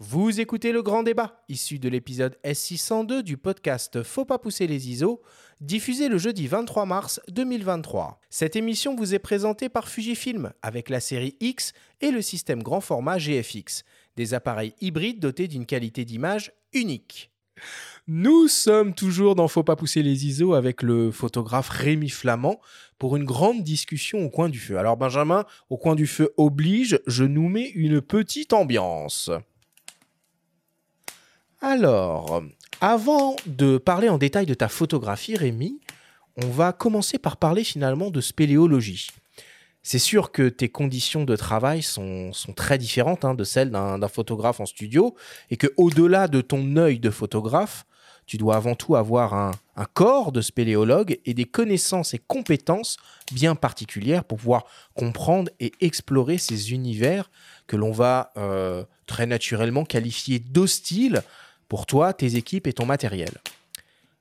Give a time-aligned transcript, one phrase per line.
[0.00, 4.90] Vous écoutez le grand débat, issu de l'épisode S602 du podcast Faut pas pousser les
[4.90, 5.22] ISO,
[5.60, 8.20] diffusé le jeudi 23 mars 2023.
[8.28, 12.80] Cette émission vous est présentée par Fujifilm avec la série X et le système grand
[12.80, 13.84] format GFX,
[14.16, 17.30] des appareils hybrides dotés d'une qualité d'image unique.
[18.08, 22.60] Nous sommes toujours dans Faut pas pousser les ISO avec le photographe Rémi Flamand
[22.98, 24.76] pour une grande discussion au coin du feu.
[24.76, 29.30] Alors Benjamin, au coin du feu oblige, je nous mets une petite ambiance.
[31.66, 32.42] Alors,
[32.82, 35.80] avant de parler en détail de ta photographie, Rémi,
[36.36, 39.08] on va commencer par parler finalement de spéléologie.
[39.82, 44.60] C'est sûr que tes conditions de travail sont, très différentes hein, de celles d'un photographe
[44.60, 45.14] en studio
[45.50, 47.86] et que au-delà de ton œil de photographe,
[48.26, 49.52] tu dois avant tout avoir un,
[49.94, 52.98] corps de spéléologue et des connaissances et compétences
[53.32, 57.30] bien particulières pour pouvoir comprendre et explorer ces univers
[57.66, 61.22] que l'on va euh, très naturellement qualifier d'hostiles
[61.74, 63.32] pour toi, tes équipes et ton matériel.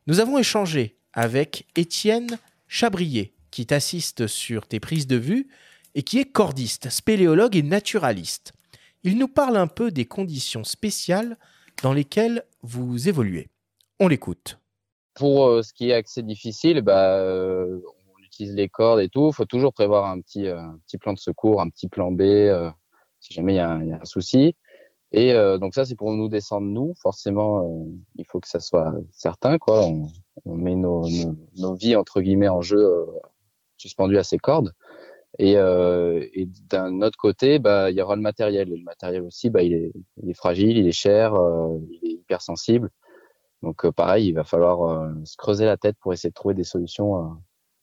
[0.08, 5.48] Nous avons échangé avec Étienne Chabrier, qui t'assiste sur tes prises de vue
[5.94, 8.54] et qui est cordiste, spéléologue et naturaliste.
[9.04, 11.38] Il nous parle un peu des conditions spéciales
[11.84, 13.50] dans lesquelles vous évoluez.
[14.00, 14.58] On l'écoute.
[15.14, 17.80] Pour euh, ce qui est accès difficile, bah, euh,
[18.18, 19.30] on utilise les cordes et tout.
[19.32, 22.24] Il faut toujours prévoir un petit, euh, petit plan de secours, un petit plan B,
[23.20, 24.56] si jamais il y, a un souci.
[25.14, 26.94] Et euh, donc ça, c'est pour nous descendre nous.
[26.96, 29.86] Forcément, euh, il faut que ça soit certain, quoi.
[29.86, 30.08] On,
[30.46, 31.08] on met nos,
[31.58, 33.06] nos, vies entre guillemets en jeu, euh,
[33.78, 34.74] suspendues à ces cordes.
[35.38, 38.72] Et, euh, et d'un autre côté, bah, il y aura le matériel.
[38.74, 41.36] Et le matériel aussi, bah, il, est, il est fragile, il est cher,
[41.92, 42.90] il est hyper sensible.
[43.62, 47.38] Donc pareil, il va falloir se creuser la tête pour essayer de trouver des solutions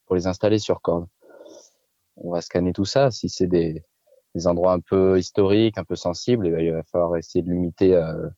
[0.05, 1.07] pour les installer sur corde.
[2.17, 3.09] On va scanner tout ça.
[3.09, 3.83] Si c'est des
[4.35, 7.51] des endroits un peu historiques, un peu sensibles, et ben, il va falloir essayer de
[7.51, 8.29] limiter euh,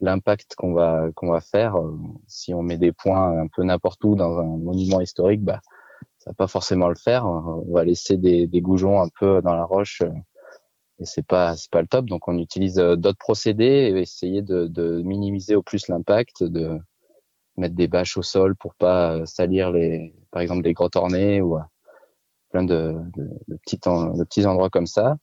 [0.00, 1.76] l'impact qu'on va qu'on va faire.
[1.78, 5.60] Euh, si on met des points un peu n'importe où dans un monument historique, bah
[6.18, 7.26] ça va pas forcément le faire.
[7.26, 10.10] On va laisser des, des goujons un peu dans la roche euh,
[11.00, 12.06] et c'est pas c'est pas le top.
[12.06, 16.78] Donc on utilise d'autres procédés et essayer de, de minimiser au plus l'impact, de
[17.56, 21.58] mettre des bâches au sol pour pas salir les par exemple des grottes ornées ou
[22.54, 22.94] plein de,
[23.66, 25.16] petits, endroits comme ça.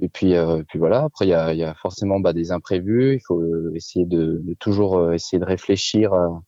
[0.00, 1.04] Et puis, euh, voilà.
[1.04, 3.16] Après, il y a, forcément bah, des imprévus.
[3.16, 3.42] Il faut
[3.74, 6.40] essayer de, toujours euh, essayer de réfléchir à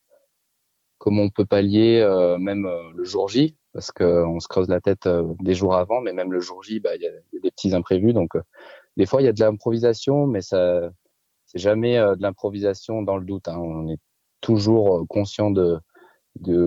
[0.96, 4.80] comment on peut pallier, euh, même euh, le jour J, parce qu'on se creuse la
[4.80, 5.06] tête
[5.40, 7.10] des jours avant, mais même le jour J, bah, il y, a,
[7.42, 8.14] des petits imprévus.
[8.14, 8.30] Donc,
[8.96, 10.90] des fois, il y a de l'improvisation, mais ça,
[11.44, 13.48] c'est jamais de l'improvisation dans le doute.
[13.48, 13.58] Hein.
[13.58, 14.00] On est
[14.40, 15.78] toujours conscient de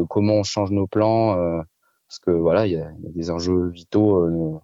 [0.10, 1.64] comment on change nos plans
[2.14, 4.60] parce que voilà, il y a, des enjeux vitaux euh,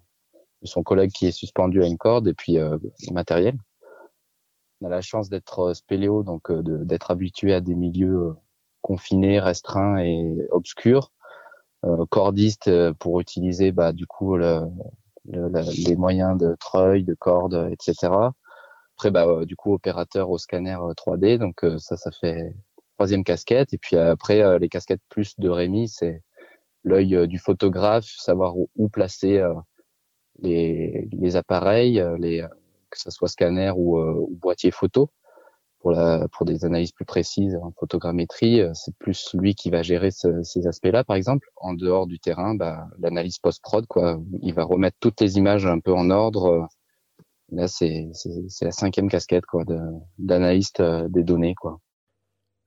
[0.62, 2.78] de son collègue qui est suspendu à une corde et puis euh,
[3.10, 3.58] matériel.
[4.80, 8.36] On a la chance d'être euh, spéléo, donc d'être habitué à des milieux
[8.82, 11.10] confinés, restreints et obscurs.
[12.10, 14.60] cordiste pour utiliser bah, du coup le,
[15.24, 15.50] le,
[15.88, 18.12] les moyens de treuil, de corde, etc.
[18.96, 22.54] Après, bah, du coup, opérateur au scanner 3D, donc ça, ça fait
[22.96, 23.72] troisième casquette.
[23.74, 26.22] Et puis après, les casquettes plus de Rémi, c'est
[26.84, 29.54] l'œil euh, du photographe, savoir où, placer euh,
[30.40, 32.46] les, les, appareils, euh, les,
[32.90, 35.10] que ce soit scanner ou, ou, boîtier photo.
[35.80, 40.10] Pour, la, pour des analyses plus précises en photogrammétrie, c'est plus lui qui va gérer
[40.10, 41.48] ce, ces aspects-là, par exemple.
[41.56, 44.20] En dehors du terrain, bah, l'analyse post-prod, quoi.
[44.42, 46.68] Il va remettre toutes les images un peu en ordre.
[47.50, 48.10] Là, c'est
[48.60, 49.64] la cinquième casquette, quoi,
[50.18, 51.80] d'analyste des données, quoi.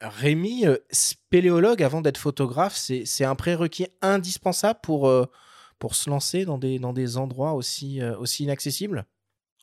[0.09, 5.25] Rémi, euh, spéléologue avant d'être photographe, c'est un prérequis indispensable pour, euh,
[5.79, 9.05] pour se lancer dans des, dans des endroits aussi, euh, aussi inaccessibles?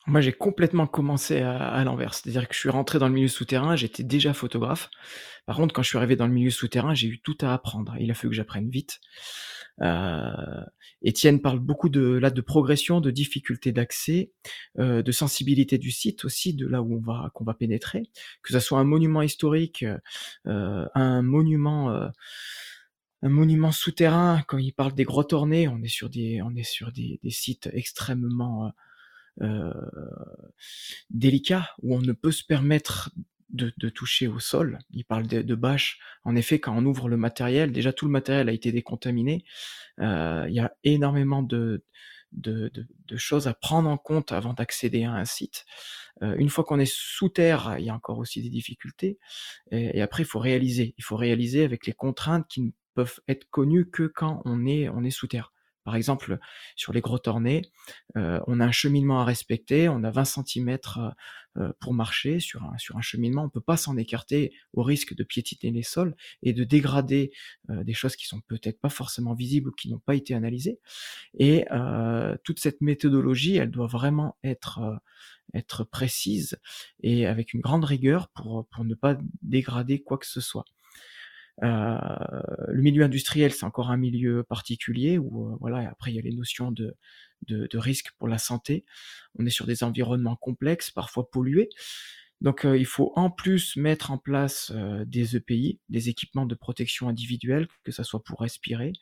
[0.07, 2.15] Moi, j'ai complètement commencé à, à l'envers.
[2.15, 4.89] C'est-à-dire que je suis rentré dans le milieu souterrain, j'étais déjà photographe.
[5.45, 7.95] Par contre, quand je suis arrivé dans le milieu souterrain, j'ai eu tout à apprendre.
[7.99, 8.99] Il a fallu que j'apprenne vite.
[9.81, 10.63] Euh,
[11.01, 14.31] Étienne parle beaucoup de là de progression, de difficulté d'accès,
[14.79, 18.03] euh, de sensibilité du site aussi, de là où on va qu'on va pénétrer,
[18.43, 19.85] que ce soit un monument historique,
[20.47, 22.11] euh, un monument
[23.23, 24.43] un monument souterrain.
[24.47, 27.69] Quand il parle des grottes ornées, on est sur des on est sur des sites
[27.73, 28.71] extrêmement
[29.41, 29.73] euh,
[31.09, 33.11] délicats où on ne peut se permettre
[33.53, 34.79] de, toucher au sol.
[34.91, 35.99] Il parle de, de bâches.
[36.23, 39.43] En effet, quand on ouvre le matériel, déjà tout le matériel a été décontaminé.
[39.99, 41.83] Euh, il y a énormément de,
[42.31, 42.71] de,
[43.07, 45.65] de, choses à prendre en compte avant d'accéder à un site.
[46.21, 49.19] Euh, une fois qu'on est sous terre, il y a encore aussi des difficultés.
[49.71, 50.93] Et, et, après, il faut réaliser.
[50.97, 54.89] Il faut réaliser avec les contraintes qui ne peuvent être connues que quand on est,
[54.89, 55.51] on est sous terre.
[55.83, 56.37] Par exemple,
[56.75, 57.63] sur les grottes ornées,
[58.17, 60.77] euh, on a un cheminement à respecter, on a 20 cm
[61.57, 65.15] euh, pour marcher sur un, sur un cheminement, on peut pas s'en écarter au risque
[65.15, 67.31] de piétiner les sols et de dégrader
[67.69, 70.79] euh, des choses qui sont peut-être pas forcément visibles ou qui n'ont pas été analysées.
[71.37, 71.65] Et
[72.43, 75.01] toute cette méthodologie, elle doit vraiment être
[75.53, 76.57] être précise
[77.01, 80.65] et avec une grande rigueur pour, pour ne pas dégrader quoi que ce soit.
[81.63, 81.97] Euh,
[82.67, 86.21] le milieu industriel, c'est encore un milieu particulier où euh, voilà, après il y a
[86.21, 86.95] les notions de,
[87.47, 88.83] de, de, risque pour la santé.
[89.37, 91.69] On est sur des environnements complexes, parfois pollués.
[92.41, 96.55] Donc euh, il faut en plus mettre en place euh, des EPI, des équipements de
[96.55, 98.93] protection individuelle, que ça soit pour respirer,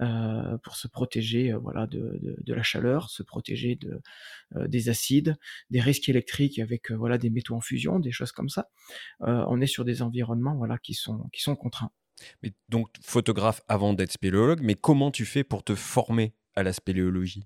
[0.00, 4.00] euh, pour se protéger voilà de, de, de, la chaleur, se protéger de,
[4.66, 5.36] des acides,
[5.70, 8.70] des risques électriques avec voilà des métaux en fusion, des choses comme ça.
[9.20, 11.92] on est sur des environnements voilà qui sont qui sont contraints.
[12.42, 16.72] Mais donc photographe avant d'être spéléologue, mais comment tu fais pour te former à la
[16.72, 17.44] spéléologie?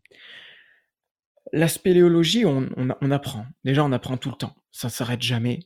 [1.53, 3.45] La spéléologie, on, on, apprend.
[3.65, 4.57] Déjà, on apprend tout le temps.
[4.73, 5.61] Ça s'arrête jamais.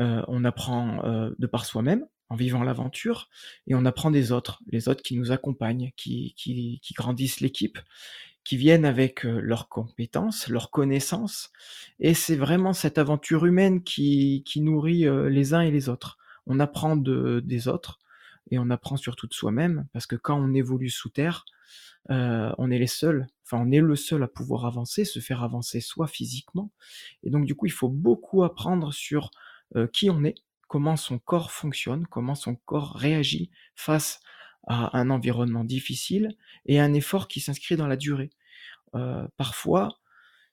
[0.00, 3.28] Euh, on apprend euh, de par soi-même, en vivant l'aventure,
[3.66, 7.78] et on apprend des autres, les autres qui nous accompagnent, qui, qui, qui grandissent l'équipe,
[8.44, 11.50] qui viennent avec euh, leurs compétences, leurs connaissances.
[12.00, 16.16] Et c'est vraiment cette aventure humaine qui, qui nourrit les uns et les autres.
[16.46, 17.98] On apprend de, des autres,
[18.50, 21.44] et on apprend surtout de soi-même, parce que quand on évolue sous terre,
[22.10, 25.42] euh, on est les seuls, enfin on est le seul à pouvoir avancer, se faire
[25.42, 26.72] avancer soit physiquement,
[27.22, 29.30] et donc du coup il faut beaucoup apprendre sur
[29.76, 30.34] euh, qui on est,
[30.68, 34.20] comment son corps fonctionne, comment son corps réagit face
[34.66, 38.30] à un environnement difficile et un effort qui s'inscrit dans la durée.
[38.94, 39.98] Euh, parfois,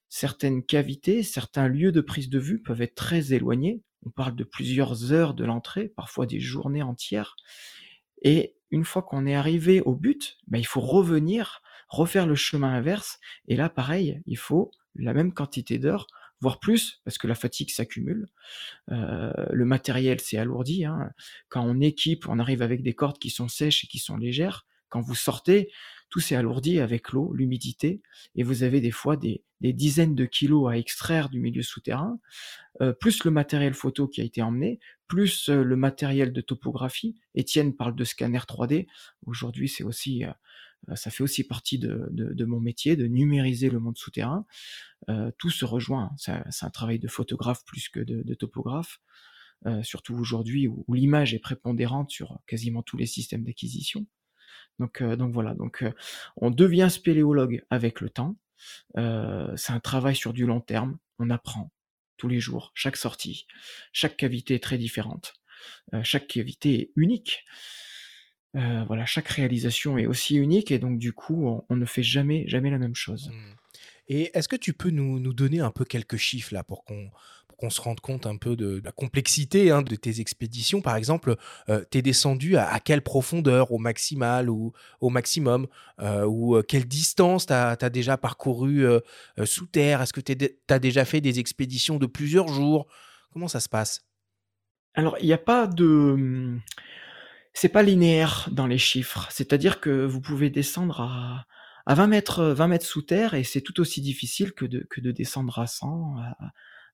[0.08, 3.82] certaines cavités, certains lieux de prise de vue peuvent être très éloignés.
[4.06, 7.36] On parle de plusieurs heures de l'entrée, parfois des journées entières.
[8.22, 12.74] Et une fois qu'on est arrivé au but, bah, il faut revenir, refaire le chemin
[12.74, 13.20] inverse.
[13.48, 16.08] Et là, pareil, il faut la même quantité d'heures,
[16.42, 18.28] voire plus, parce que la fatigue s'accumule.
[18.92, 20.86] Euh, le matériel s'est alourdi.
[20.86, 21.12] Hein.
[21.50, 24.66] Quand on équipe, on arrive avec des cordes qui sont sèches et qui sont légères.
[24.90, 25.70] Quand vous sortez,
[26.10, 28.02] tout s'est alourdi avec l'eau, l'humidité,
[28.36, 32.20] et vous avez des fois des, dizaines de kilos à extraire du milieu souterrain,
[32.82, 37.16] euh, plus le matériel photo qui a été emmené, plus euh, le matériel de topographie.
[37.36, 38.88] Étienne parle de scanner 3D.
[39.26, 43.98] Aujourd'hui, c'est aussi, euh, ça fait aussi partie de, mon métier, de numériser le monde
[43.98, 44.46] souterrain.
[45.38, 46.12] tout se rejoint.
[46.18, 46.32] C'est
[46.62, 49.00] un travail de photographe plus que de, topographe.
[49.84, 54.06] surtout aujourd'hui où l'image est prépondérante sur quasiment tous les systèmes d'acquisition.
[54.80, 55.92] Donc, euh, donc voilà, donc euh,
[56.38, 58.36] on devient spéléologue avec le temps.
[58.98, 60.98] Euh, c'est un travail sur du long terme.
[61.20, 61.72] On apprend
[62.18, 63.46] tous les jours, chaque sortie.
[63.94, 65.36] Chaque cavité est très différente.
[66.04, 67.46] chaque cavité est unique.
[68.54, 72.72] voilà, chaque réalisation est aussi unique et donc du coup, on, ne fait jamais, jamais
[72.72, 73.30] la même chose.
[73.30, 73.56] Mmh.
[74.08, 77.12] Et est-ce que tu peux nous, nous, donner un peu quelques chiffres là pour qu'on
[77.60, 80.82] qu'on se rende compte un peu de, la complexité hein, de tes expéditions.
[80.82, 81.36] Par exemple,
[81.68, 84.72] euh, tu es descendu à, quelle profondeur, au maximal ou
[85.02, 85.68] au maximum,
[86.00, 88.86] euh, ou euh, quelle distance tu as, déjà parcouru
[89.44, 90.02] sous terre?
[90.02, 90.36] Est-ce que tu
[90.70, 92.88] as déjà fait des expéditions de plusieurs jours?
[93.34, 94.02] Comment ça se passe?
[94.94, 96.58] Alors, il n'y a pas de...
[97.54, 99.28] C'est pas linéaire dans les chiffres.
[99.32, 101.46] C'est-à-dire que vous pouvez descendre à,
[101.86, 105.58] à 20 mètres, 20 mètres sous terre et c'est tout aussi difficile que de, descendre
[105.58, 106.52] à 100, à,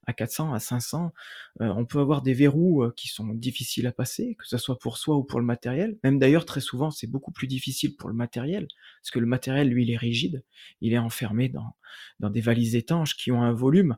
[0.07, 1.13] à 400, à 500.
[1.61, 4.77] Euh, on peut avoir des verrous euh, qui sont difficiles à passer, que ce soit
[4.79, 5.97] pour soi ou pour le matériel.
[6.03, 8.67] Même d'ailleurs, très souvent, c'est beaucoup plus difficile pour le matériel,
[9.01, 10.43] parce que le matériel, lui, il est rigide.
[10.81, 11.75] Il est enfermé dans,
[12.19, 13.97] dans des valises étanches qui ont un volume.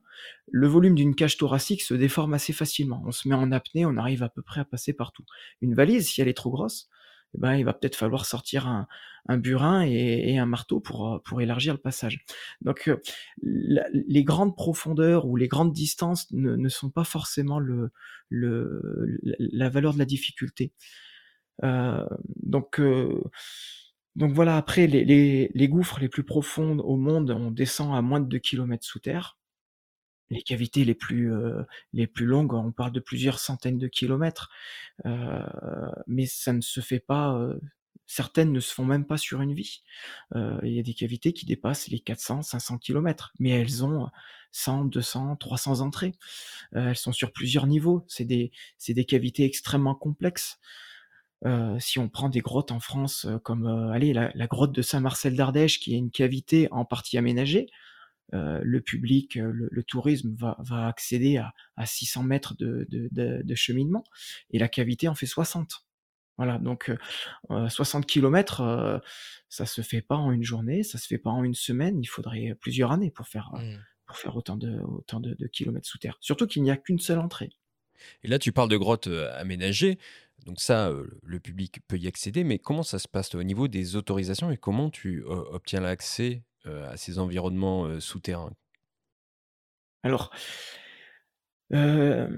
[0.50, 3.04] Le volume d'une cage thoracique se déforme assez facilement.
[3.06, 5.26] On se met en apnée, on arrive à peu près à passer partout.
[5.62, 6.90] Une valise, si elle est trop grosse,
[7.38, 8.88] eh ben, il va peut-être falloir sortir un,
[9.28, 12.26] un burin et, un marteau pour, euh, pour élargir le passage.
[12.62, 12.98] Donc euh,
[13.42, 17.92] les grandes profondeurs ou les grandes distances ne, ne sont pas forcément le,
[18.30, 20.74] le, la valeur de la difficulté.
[21.64, 22.06] Euh,
[22.38, 23.22] donc, euh,
[24.16, 28.02] donc voilà, après les, les, les, gouffres les plus profondes au monde, on descend à
[28.02, 29.38] moins de 2 km sous terre.
[30.30, 34.50] Les cavités les plus, euh, les plus longues, on parle de plusieurs centaines de kilomètres,
[35.06, 35.46] euh,
[36.08, 37.50] mais ça ne se fait pas
[38.08, 39.84] Certaines ne se font même pas sur une vie.
[40.34, 44.10] Euh, il y a des cavités qui dépassent les 400, 500 km, mais elles ont
[44.54, 46.14] 100, 200, 300 entrées.
[46.76, 48.06] Euh, elles sont sur plusieurs niveaux.
[48.08, 50.58] C'est des, c'est des cavités extrêmement complexes.
[51.46, 55.80] Euh, si on prend des grottes en France comme allez, la, grotte de Saint-Marcel d'Ardèche,
[55.82, 57.68] qui est une cavité en partie aménagée,
[58.34, 63.56] le public, le, tourisme va, va accéder à, à 600 mètres de, de, de, de,
[63.56, 64.04] cheminement,
[64.52, 65.86] et la cavité en fait 60.
[66.38, 66.92] Voilà, donc
[67.50, 69.02] 60 km,
[69.50, 72.00] ça se fait pas en une journée, ça se fait pas en une semaine.
[72.00, 73.78] Il faudrait plusieurs années pour faire Mmh.
[74.06, 76.18] pour faire autant de autant de, de kilomètres sous terre.
[76.22, 77.50] Surtout qu'il n'y a qu'une seule entrée.
[78.24, 79.98] Et là, tu parles de grottes euh, aménagées.
[80.46, 82.44] Donc ça, euh, le public peut y accéder.
[82.44, 86.44] Mais comment ça se passe au niveau des autorisations et comment tu euh, obtiens l'accès
[86.57, 88.54] euh, à ces environnements euh, souterrains
[90.04, 90.32] Alors,
[91.74, 92.30] euh,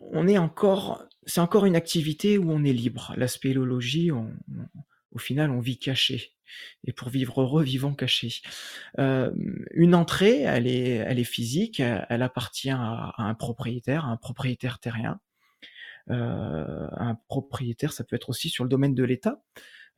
[0.00, 3.14] on est encore, c'est encore une activité où on est libre.
[3.16, 6.34] La spéléologie, au final, on vit caché.
[6.84, 8.42] Et pour vivre heureux, vivons cachés.
[8.98, 9.32] Euh,
[9.72, 14.78] une entrée, elle est, elle est physique, elle, appartient à, un propriétaire, à un propriétaire
[14.78, 15.20] terrien.
[16.10, 19.42] Euh, un propriétaire, ça peut être aussi sur le domaine de l'État.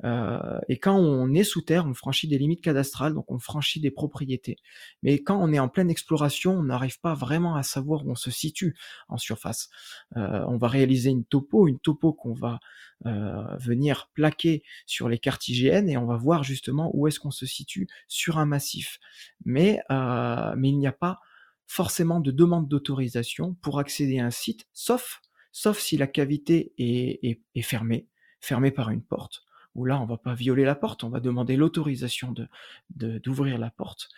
[0.05, 3.81] Euh, et quand on est sous terre, on franchit des limites cadastrales, donc on franchit
[3.81, 4.57] des propriétés.
[5.03, 8.15] Mais quand on est en pleine exploration, on n'arrive pas vraiment à savoir où on
[8.15, 8.77] se situe
[9.09, 9.69] en surface.
[10.17, 12.61] Euh, on va réaliser une topo, une topo qu'on va
[13.07, 17.31] euh, venir plaquer sur les cartes IGN et on va voir justement où est-ce qu'on
[17.31, 18.99] se situe sur un massif.
[19.45, 21.21] Mais, euh, mais il n'y a pas
[21.67, 25.21] forcément de demande d'autorisation pour accéder à un site, sauf,
[25.53, 28.07] sauf si la cavité est, est, est fermée,
[28.41, 29.46] fermée par une porte
[29.77, 32.49] où là, on va pas violer la porte, on va demander l'autorisation de,
[32.95, 34.09] de- d'ouvrir la porte.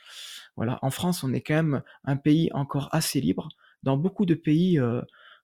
[0.56, 0.78] Voilà.
[0.82, 3.48] En France, on est quand même un pays encore assez libre.
[3.82, 5.02] Dans beaucoup de pays euh,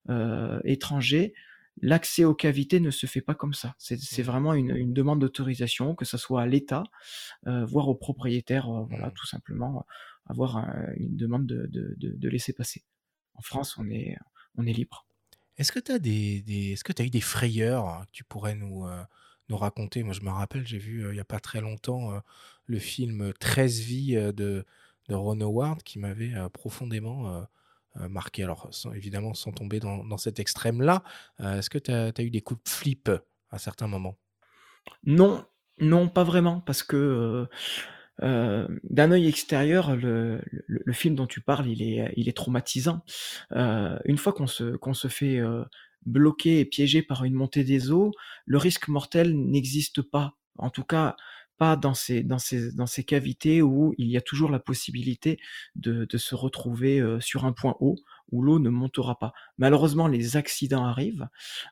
[0.09, 1.35] euh, étrangers,
[1.83, 3.75] l'accès aux cavités ne se fait pas comme ça.
[3.79, 6.85] C'est, c'est vraiment une, une demande d'autorisation, que ce soit à l'État,
[7.47, 9.85] euh, voire au propriétaire, euh, voilà, tout simplement,
[10.27, 12.85] avoir un- une demande de, de, de, laisser passer.
[13.35, 14.17] En France, on est,
[14.57, 15.07] on est libre.
[15.57, 18.55] Est-ce que tu as des, des- est-ce que as eu des frayeurs que tu pourrais
[18.55, 19.03] nous, euh,
[19.49, 20.03] nous raconter?
[20.03, 22.21] Moi, je me rappelle, j'ai vu euh, il n'y a pas très longtemps euh,
[22.67, 24.65] le film 13 vies euh, de,
[25.09, 27.47] de Ron Howard qui m'avait profondément
[28.09, 28.43] marqué.
[28.43, 31.03] Alors, évidemment, sans tomber dans, dans cet extrême-là,
[31.41, 33.11] est-ce que tu as, eu des coups de flip
[33.51, 34.17] à certains moments?
[35.05, 35.45] Non,
[35.79, 37.47] non, pas vraiment, parce que
[38.21, 43.03] d'un œil extérieur, le, le- film dont tu parles, il est, il est traumatisant.
[43.51, 45.41] Une fois qu'on se, qu'on se fait
[46.07, 48.13] bloquer et piéger par une montée des eaux,
[48.47, 50.35] le risque mortel n'existe pas.
[50.57, 51.17] En tout cas,
[51.59, 55.39] pas dans ces, dans ces, dans ces cavités où il y a toujours la possibilité
[55.77, 57.97] de, de se retrouver euh, sur un point haut
[58.33, 59.33] où l'eau ne montera pas.
[59.59, 61.29] Malheureusement, les accidents arrivent.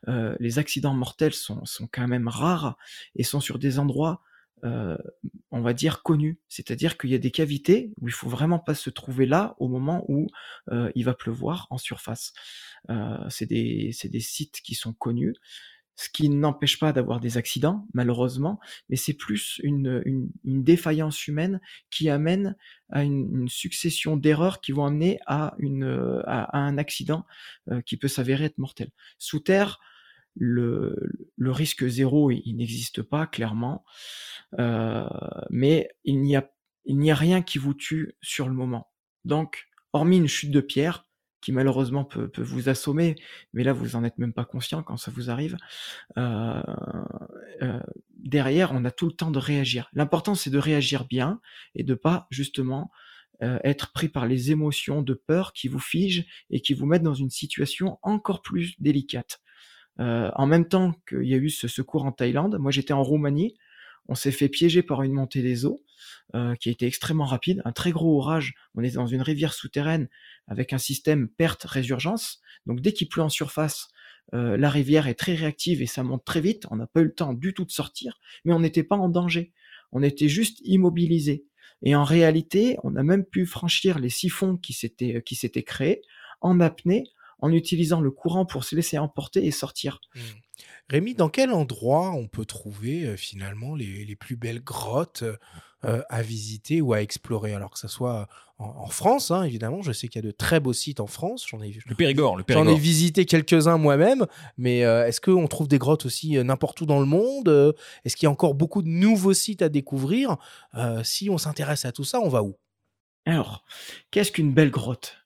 [0.09, 2.77] Euh, les accidents mortels sont, sont quand même rares
[3.17, 4.23] et sont sur des endroits,
[4.65, 4.97] euh,
[5.51, 6.39] on va dire, connus.
[6.49, 9.69] C'est-à-dire qu'il y a des cavités où il faut vraiment pas se trouver là au
[9.69, 10.29] moment où
[10.71, 12.33] euh, il va pleuvoir en surface.
[12.91, 15.35] Euh, c'est des, des sites qui sont connus,
[15.95, 21.29] ce qui n'empêche pas d'avoir des accidents, malheureusement, mais c'est plus une, une, une défaillance
[21.29, 22.57] humaine qui amène
[22.91, 25.85] à une, une succession d'erreurs qui vont amener à, une,
[26.27, 27.27] à, à un accident
[27.71, 28.91] euh, qui peut s'avérer être mortel.
[29.19, 29.81] Sous terre,
[30.35, 30.97] le,
[31.37, 33.85] le risque zéro, il, n'existe pas, clairement,
[34.59, 35.09] euh,
[35.51, 38.91] mais il n'y a, rien qui vous tue sur le moment.
[39.25, 41.07] Donc, hormis une chute de pierre,
[41.41, 43.17] qui malheureusement peut, vous assommer,
[43.53, 45.57] mais là vous en êtes même pas conscient quand ça vous arrive.
[46.17, 46.63] Euh,
[47.63, 49.91] euh, derrière, on a tout le temps de réagir.
[49.93, 51.41] L'important c'est de réagir bien
[51.75, 52.91] et de pas justement
[53.65, 57.13] être pris par les émotions de peur qui vous figent et qui vous mettent dans
[57.13, 59.43] une situation encore plus délicate.
[60.01, 63.03] Euh, en même temps qu'il y a eu ce secours en Thaïlande, moi j'étais en
[63.03, 63.55] Roumanie,
[64.09, 65.83] on s'est fait piéger par une montée des eaux
[66.35, 68.55] euh, qui a été extrêmement rapide, un très gros orage.
[68.75, 70.09] On est dans une rivière souterraine
[70.49, 72.41] avec un système perte-résurgence.
[72.67, 73.89] Donc dès qu'il pleut en surface,
[74.35, 76.67] euh, la rivière est très réactive et ça monte très vite.
[76.71, 79.09] On n'a pas eu le temps du tout de sortir, mais on n'était pas en
[79.09, 79.53] danger.
[79.93, 81.45] On était juste immobilisé.
[81.83, 86.03] Et en réalité, on a même pu franchir les siphons qui s'étaient qui s'étaient créés
[86.41, 87.05] en apnée
[87.43, 90.01] en utilisant le courant pour se laisser emporter et sortir.
[90.15, 90.21] Mmh.
[90.89, 95.25] Rémi, dans quel endroit on peut trouver euh, finalement les, les plus belles grottes
[95.85, 97.55] euh, à visiter ou à explorer?
[97.55, 100.33] Alors que ce soit en, en France, hein, évidemment, je sais qu'il y a de
[100.37, 101.47] très beaux sites en France.
[101.49, 102.79] J'en ai, Le Périgord, le j'en ai Périgord.
[102.79, 107.01] visité quelques-uns moi-même, mais euh, est-ce qu'on trouve des grottes aussi euh, n'importe où dans
[107.01, 107.49] le monde?
[107.49, 107.73] Euh,
[108.05, 110.37] Est-ce qu'il y a encore beaucoup de nouveaux sites à découvrir?
[110.75, 112.57] Euh, Si on s'intéresse à tout ça, on va où?
[113.25, 113.65] Alors,
[114.11, 115.17] qu'est-ce qu'une belle grotte?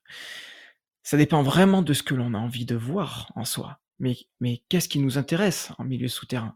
[1.07, 3.79] Ça dépend vraiment de ce que l'on a envie de voir en soi.
[3.97, 4.17] Mais,
[4.67, 6.53] qu'est-ce qui nous intéresse en milieu souterrain?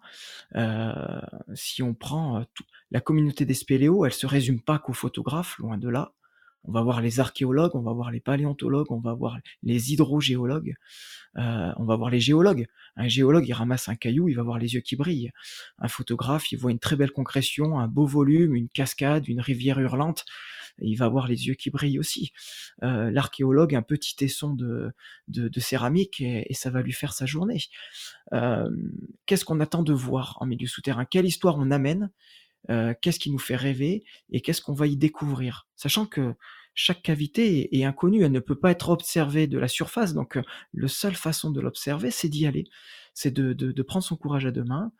[0.58, 1.22] Euh,
[1.55, 2.43] Si on prend euh,
[2.91, 6.12] la communauté des spéléos, elle se résume pas qu'aux photographes, loin de là.
[6.65, 10.75] On va voir les archéologues, on va voir les paléontologues, on va voir les hydrogéologues,
[11.38, 12.67] euh, on va voir les géologues.
[12.98, 15.31] Un géologue, il ramasse un caillou, il va voir les yeux qui brillent.
[15.79, 19.79] Un photographe, il voit une très belle concrétion, un beau volume, une cascade, une rivière
[19.79, 20.25] hurlante.
[20.79, 22.31] Il va avoir les yeux qui brillent aussi.
[22.81, 24.91] L'archéologue, un petit tesson de,
[25.27, 27.59] de, céramique et, ça va lui faire sa journée.
[29.25, 31.05] Qu'est-ce qu'on attend de voir en milieu souterrain?
[31.05, 32.11] Quelle histoire on amène?
[32.67, 34.03] Qu'est-ce qui nous fait rêver?
[34.31, 35.67] Et qu'est-ce qu'on va y découvrir?
[35.75, 36.35] Sachant que
[36.73, 40.39] chaque cavité est, inconnue, elle ne peut pas être observée de la surface, donc
[40.73, 42.65] la seule façon de l'observer, c'est d'y aller
[43.13, 44.91] c'est de, prendre son courage à deux mains,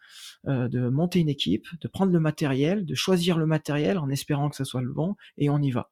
[0.48, 4.50] euh, de monter une équipe, de prendre le matériel, de choisir le matériel en espérant
[4.50, 5.92] que ça soit le bon, et on y va.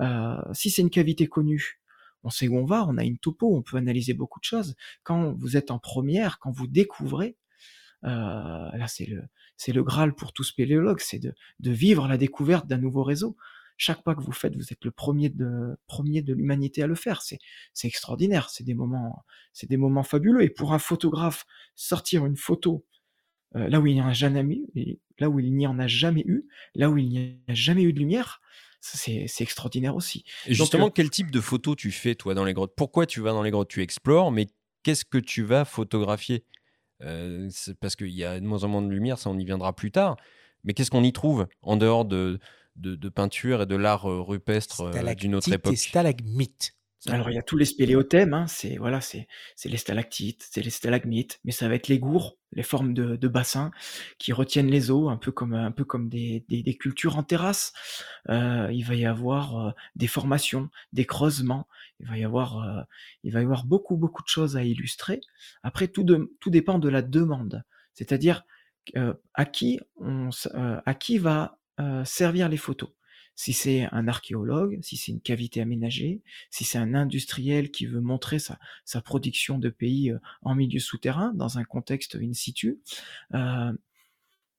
[0.00, 1.80] Euh, si c'est une cavité connue,
[2.22, 4.74] on sait où on va, on a une topo, on peut analyser beaucoup de choses.
[5.02, 7.36] Quand vous êtes en première, quand vous découvrez,
[8.04, 9.22] euh, là c'est le,
[9.56, 13.36] c'est le Graal pour tout spéléologue, c'est de, de vivre la découverte d'un nouveau réseau
[13.76, 16.94] chaque pas que vous faites, vous êtes le premier de, premier de l'humanité à le
[16.94, 17.22] faire.
[17.22, 17.38] C'est,
[17.72, 18.48] c'est extraordinaire.
[18.50, 20.42] C'est des moments, c'est des moments fabuleux.
[20.42, 22.84] Et pour un photographe, sortir une photo
[23.54, 25.86] euh, là où il n'y en a jamais eu, là où il n'y en a
[25.86, 28.40] jamais eu, là où il n'y a jamais eu de lumière,
[28.80, 30.24] c'est, c'est extraordinaire aussi.
[30.46, 32.74] Et justement, euh, quel type de photos tu fais toi dans les grottes?
[32.76, 33.68] Pourquoi tu vas dans les grottes?
[33.68, 34.46] Tu explores, mais
[34.82, 36.44] qu'est-ce que tu vas photographier?
[37.02, 37.48] Euh,
[37.80, 39.90] Parce qu'il y a de moins en moins de lumière, ça on y viendra plus
[39.90, 40.16] tard.
[40.64, 42.38] Mais qu'est-ce qu'on y trouve en dehors de,
[42.76, 45.72] de, peinture et de l'art euh, rupestre euh, d'une autre époque.
[45.72, 46.72] Et stalagmites.
[47.08, 50.60] Alors il y a tous les spéléothèmes, hein, c'est voilà, c'est c'est les stalactites, c'est
[50.60, 53.70] les stalagmites, mais ça va être les gourds, les formes de, de bassins
[54.18, 57.72] qui retiennent les eaux, un peu comme un peu comme des, des, cultures en terrasse.
[58.28, 61.68] Euh, il va y avoir des formations, des creusements.
[62.00, 62.86] Il va y avoir
[63.22, 65.20] il va y avoir beaucoup beaucoup de choses à illustrer.
[65.62, 67.62] Après tout de, tout dépend de la demande,
[67.94, 68.42] c'est-à-dire
[69.34, 72.90] à qui on à qui va euh, servir les photos.
[73.34, 78.00] Si c'est un archéologue, si c'est une cavité aménagée, si c'est un industriel qui veut
[78.00, 82.78] montrer sa, sa production de pays euh, en milieu souterrain, dans un contexte in situ,
[83.34, 83.72] euh,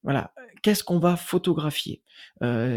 [0.03, 2.01] voilà, qu'est-ce qu'on va photographier?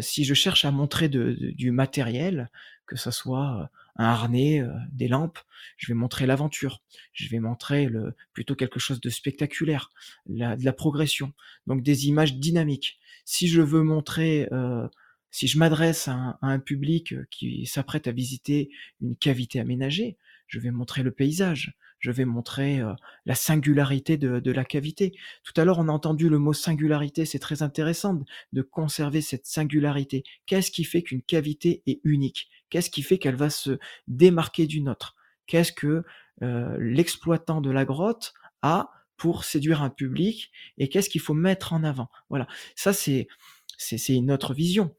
[0.01, 2.51] Si je cherche à montrer du matériel,
[2.87, 5.39] que ce soit un harnais, des lampes,
[5.77, 6.83] je vais montrer l'aventure,
[7.13, 9.91] je vais montrer le, plutôt quelque chose de spectaculaire,
[10.27, 11.33] de la progression,
[11.67, 13.01] donc des images dynamiques.
[13.25, 14.89] Si je veux montrer, euh,
[15.31, 18.71] si je m'adresse à, un public qui s'apprête à visiter
[19.01, 20.17] une cavité aménagée,
[20.47, 22.93] je vais montrer le paysage, je vais montrer euh,
[23.27, 25.13] la singularité de, la cavité.
[25.45, 28.21] Tout à l'heure, on a entendu le mot singularité, c'est très intéressant
[28.53, 30.25] de conserver cette singularité.
[30.47, 32.49] Qu'est-ce qui fait qu'une cavité est unique?
[32.71, 35.15] Qu'est-ce qui fait qu'elle va se démarquer d'une autre?
[35.47, 36.03] Qu'est-ce que
[36.43, 41.73] euh, l'exploitant de la grotte a pour séduire un public et qu'est-ce qu'il faut mettre
[41.73, 42.09] en avant?
[42.31, 43.29] Voilà, ça c'est
[43.77, 44.95] c'est une autre vision.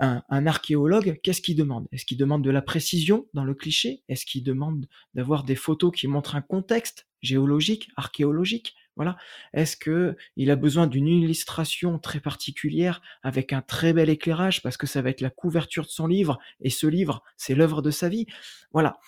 [0.00, 1.88] Un, un archéologue, qu'est-ce qu'il demande?
[1.92, 4.02] Est-ce qu'il demande de la précision dans le cliché?
[4.08, 8.74] Est-ce qu'il demande d'avoir des photos qui montrent un contexte géologique, archéologique?
[8.96, 9.16] Voilà.
[9.54, 14.76] Est-ce que il a besoin d'une illustration très particulière avec un très bel éclairage parce
[14.76, 17.90] que ça va être la couverture de son livre et ce livre, c'est l'œuvre de
[17.90, 18.26] sa vie?
[18.72, 18.98] Voilà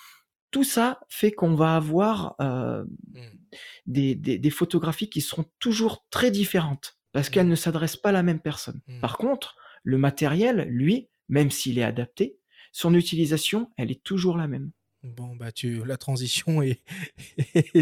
[0.51, 2.83] tout ça fait qu'on va avoir euh,
[3.85, 7.51] des, des, photographies qui seront toujours très différentes parce qu'elles mmh.
[7.51, 8.81] ne s'adressent pas à la même personne.
[8.87, 8.99] Mmh.
[8.99, 12.37] Par contre, le matériel, lui, même s'il est adapté,
[12.71, 14.71] son utilisation, elle est toujours la même.
[15.03, 16.81] Bon, bah, tu, la transition est,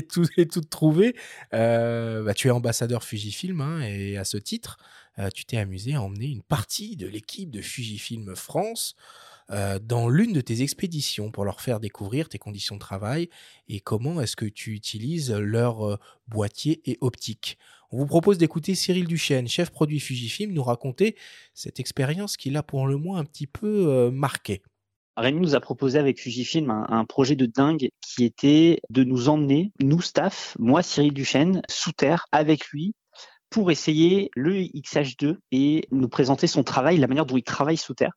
[0.09, 1.15] tout, est toute trouvée.
[1.53, 4.77] Euh, bah, tu es ambassadeur Fujifilm hein, et à ce titre,
[5.19, 8.95] euh, tu t'es amusé à emmener une partie de l'équipe de Fujifilm France
[9.51, 13.29] euh, dans l'une de tes expéditions pour leur faire découvrir tes conditions de travail
[13.67, 17.57] et comment est-ce que tu utilises leur euh, boîtier et optique.
[17.91, 21.15] On vous propose d'écouter Cyril Duchesne, chef produit Fujifilm, nous raconter
[21.55, 24.61] cette expérience qui l'a pour le moins un petit peu euh, marqué.
[25.17, 29.73] Rémi nous a proposé avec Fujifilm un, projet de dingue qui était de nous emmener,
[29.81, 32.93] nous staff, moi Cyril Duchesne, sous terre avec lui
[33.49, 37.95] pour essayer le XH2 et nous présenter son travail, la manière dont il travaille sous
[37.95, 38.13] terre.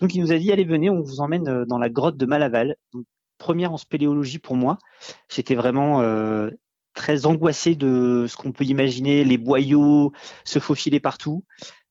[0.00, 2.26] Donc il nous a dit allez venez, on vous emmène euh, dans la grotte de
[2.26, 2.76] Malaval.
[3.38, 4.78] première en spéléologie pour moi.
[5.28, 6.50] J'étais vraiment euh,
[6.94, 10.12] très angoissé de ce qu'on peut imaginer, les boyaux
[10.44, 11.44] se faufiler partout.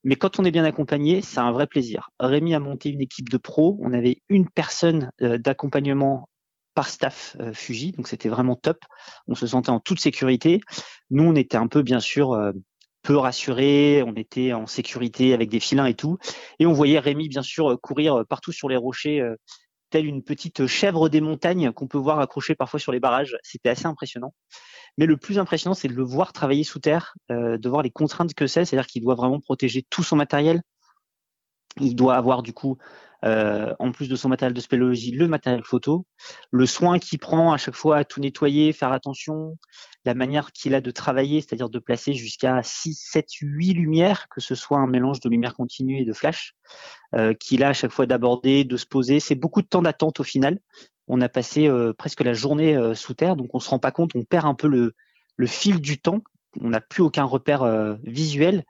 [0.04, 2.10] Mais quand on est bien accompagné, c'est un vrai plaisir.
[2.20, 3.78] Rémi a monté une équipe de pros.
[3.82, 6.30] On avait une personne euh, d'accompagnement
[6.76, 8.78] par staff Fuji, donc c'était vraiment top.
[9.28, 10.62] On se sentait en toute sécurité.
[11.10, 12.54] Nous, on était un peu, bien sûr,
[13.10, 16.20] peu rassuré, on était en sécurité avec des filins et tout.
[16.60, 19.36] Et on voyait Rémi, bien sûr, courir partout sur les rochers, euh,
[19.90, 23.36] telle une petite chèvre des montagnes qu'on peut voir accrochée parfois sur les barrages.
[23.42, 24.36] C'était assez impressionnant.
[25.00, 27.90] Mais le plus impressionnant, c'est de le voir travailler sous terre, euh, de voir les
[27.90, 30.62] contraintes que c'est, c'est-à-dire qu'il doit vraiment protéger tout son matériel.
[31.80, 32.78] Il doit avoir du coup
[33.26, 36.06] euh, en plus de son matériel de spéléologie, le matériel photo,
[36.52, 39.58] le soin qu'il prend à chaque fois à tout nettoyer, faire attention,
[40.06, 44.42] la manière qu'il a de travailler, c'est-à-dire de placer jusqu'à 6, 7, 8 lumières, que
[44.42, 46.56] ce soit un mélange de lumière continue et de flash,
[47.16, 49.20] euh, qu'il a à chaque fois d'aborder, de se poser.
[49.20, 50.60] C'est beaucoup de temps d'attente au final.
[51.10, 53.92] On a passé euh, presque la journée euh, sous terre, donc on se rend pas
[53.92, 54.94] compte, on perd un peu le,
[55.38, 56.22] le fil du temps.
[56.62, 58.64] On n'a plus aucun repère euh, visuel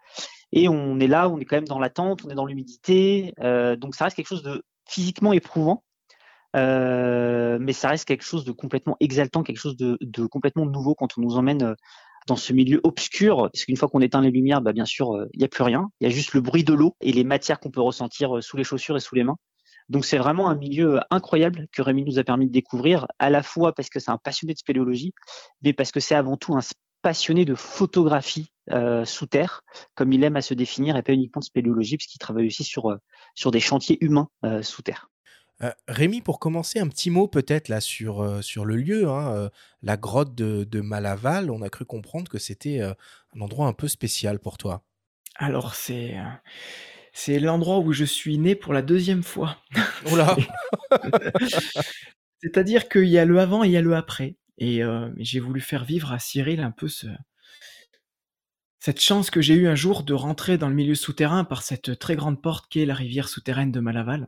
[0.52, 3.76] et on est là, on est quand même dans l'attente, on est dans l'humidité, euh,
[3.76, 5.84] donc ça reste quelque chose de physiquement éprouvant,
[6.56, 11.18] euh, mais ça reste quelque chose de complètement exaltant, quelque chose de, complètement nouveau quand
[11.18, 11.76] on nous emmène euh,
[12.28, 15.26] dans ce milieu obscur, parce qu'une fois qu'on éteint les lumières, bah bien sûr, euh,
[15.34, 17.24] il n'y a plus rien, il y a juste le bruit de l'eau et les
[17.24, 19.38] matières qu'on peut ressentir euh, sous les chaussures et sous les mains.
[19.90, 23.42] Donc c'est vraiment un milieu incroyable que Rémi nous a permis de découvrir, à la
[23.42, 25.14] fois parce que c'est un passionné de spéléologie,
[25.64, 26.62] mais parce que c'est avant tout un
[27.02, 29.64] passionné de photographie euh, sous terre,
[29.96, 32.64] comme il aime à se définir, et pas uniquement de spéléologie, parce qu'il travaille aussi
[32.64, 32.98] sur, euh,
[33.36, 35.10] sur des chantiers humains euh, sous terre.
[35.62, 39.34] Euh, Rémi, pour commencer, un petit mot peut-être là sur, euh, sur le lieu, hein,
[39.34, 39.50] euh,
[39.82, 41.52] la grotte de, de Malaval.
[41.52, 42.94] On a cru comprendre que c'était euh,
[43.36, 44.84] un endroit un peu spécial pour toi.
[45.36, 46.24] Alors, c'est euh,
[47.12, 49.58] c'est l'endroit où je suis né pour la deuxième fois.
[50.12, 50.38] Oh là
[52.42, 54.38] C'est-à-dire qu'il y a le avant et il y a le après.
[54.60, 57.08] Et euh, j'ai voulu faire vivre à Cyril un peu ce,
[58.80, 62.00] cette chance que j'ai eue un jour de rentrer dans le milieu souterrain par cette
[62.00, 64.28] très grande porte qu'est la rivière souterraine de Malaval.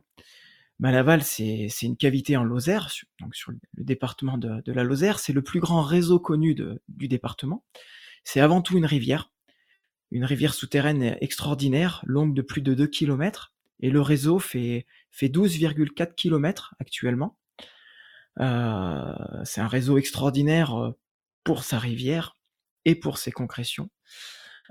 [0.78, 2.90] Malaval, c'est une cavité en Lozère,
[3.20, 5.20] donc sur le département de, de la Lozère.
[5.20, 7.64] C'est le plus grand réseau connu de- du département.
[8.24, 9.30] C'est avant tout une rivière,
[10.10, 13.52] une rivière souterraine extraordinaire, longue de plus de 2 km.
[13.80, 17.36] Et le réseau fait, fait 12,4 km actuellement.
[18.40, 19.14] Euh,
[19.44, 20.90] c'est un réseau extraordinaire euh,
[21.44, 22.36] pour sa rivière
[22.84, 23.90] et pour ses concrétions.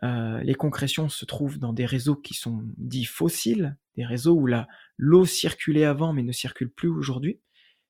[0.04, 4.48] Euh, les concrétions se trouvent dans des réseaux qui sont dits fossiles, des réseaux où
[4.98, 7.40] l'eau circulait avant mais ne circule plus aujourd'hui.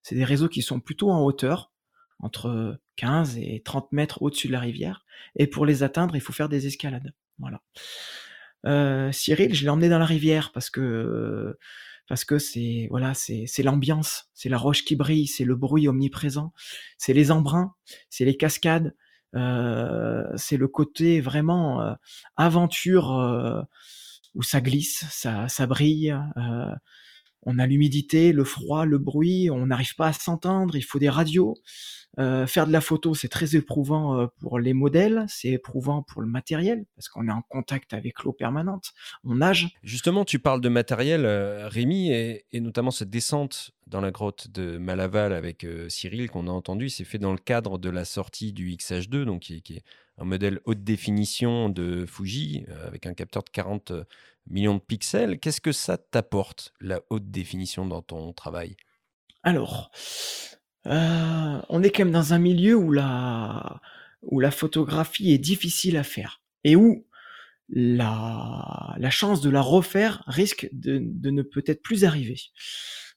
[0.02, 1.72] C'est des réseaux qui sont plutôt en hauteur,
[2.20, 5.06] entre 15 et 30 mètres au-dessus de la rivière.
[5.36, 7.14] Et pour les atteindre, il faut faire des escalades.
[7.40, 7.62] Voilà.
[8.66, 11.58] Euh, Cyril, je l'ai emmené dans la rivière parce que
[12.08, 16.54] parce que c'est voilà, c'est l'ambiance, c'est la roche qui brille, c'est le bruit omniprésent,
[16.98, 17.74] c'est les embruns,
[18.10, 18.96] c'est les cascades,
[19.36, 21.94] euh, c'est le côté vraiment euh,
[22.38, 23.62] aventure euh,
[24.36, 26.12] où ça glisse, ça ça brille.
[26.38, 26.76] euh,
[27.44, 31.10] on a l'humidité, le froid, le bruit, on n'arrive pas à s'entendre, il faut des
[31.10, 31.56] radios.
[32.20, 36.28] Euh, faire de la photo, c'est très éprouvant pour les modèles, c'est éprouvant pour le
[36.28, 38.92] matériel, parce qu'on est en contact avec l'eau permanente,
[39.24, 39.70] on nage.
[39.84, 44.78] Justement, tu parles de matériel, Rémi, et, et notamment cette descente dans la grotte de
[44.78, 48.54] Malaval avec euh, Cyril qu'on a entendu, c'est fait dans le cadre de la sortie
[48.54, 49.84] du XH2, donc qui est, qui est
[50.18, 53.92] un modèle haute définition de Fuji euh, avec un capteur de 40
[54.50, 55.40] millions de pixels.
[55.40, 58.78] Qu'est-ce que ça t'apporte, la haute définition dans ton travail?
[59.44, 59.92] Alors,
[60.88, 63.82] euh, on est quand même dans un milieu où la,
[64.24, 67.06] où la photographie est difficile à faire et où
[67.70, 72.40] la, la chance de la refaire risque de, de ne peut-être plus arriver.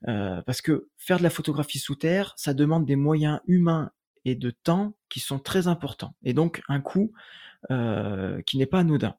[0.09, 3.90] Euh, parce que faire de la photographie sous terre, ça demande des moyens humains
[4.24, 7.12] et de temps qui sont très importants, et donc un coût
[7.70, 9.16] euh, qui n'est pas anodin.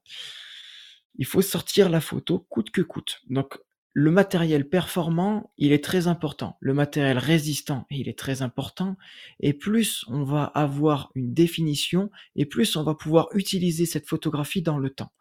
[1.16, 3.20] Il faut sortir la photo coûte que coûte.
[3.30, 3.58] Donc
[3.98, 6.58] le matériel performant, il est très important.
[6.60, 8.98] Le matériel résistant, il est très important.
[9.40, 14.60] Et plus on va avoir une définition, et plus on va pouvoir utiliser cette photographie
[14.60, 15.14] dans le temps.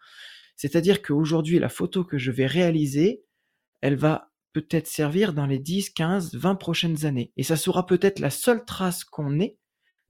[0.57, 3.23] C'est-à-dire qu'aujourd'hui, la photo que je vais réaliser,
[3.79, 7.31] elle va peut-être servir dans les 10, 15, 20 prochaines années.
[7.37, 9.57] Et ça sera peut-être la seule trace qu'on ait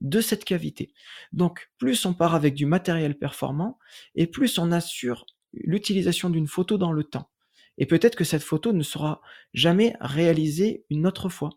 [0.00, 0.92] de cette cavité.
[1.32, 3.78] Donc, plus on part avec du matériel performant,
[4.16, 7.30] et plus on assure l'utilisation d'une photo dans le temps.
[7.78, 9.20] Et peut-être que cette photo ne sera
[9.54, 11.50] jamais réalisée une autre fois.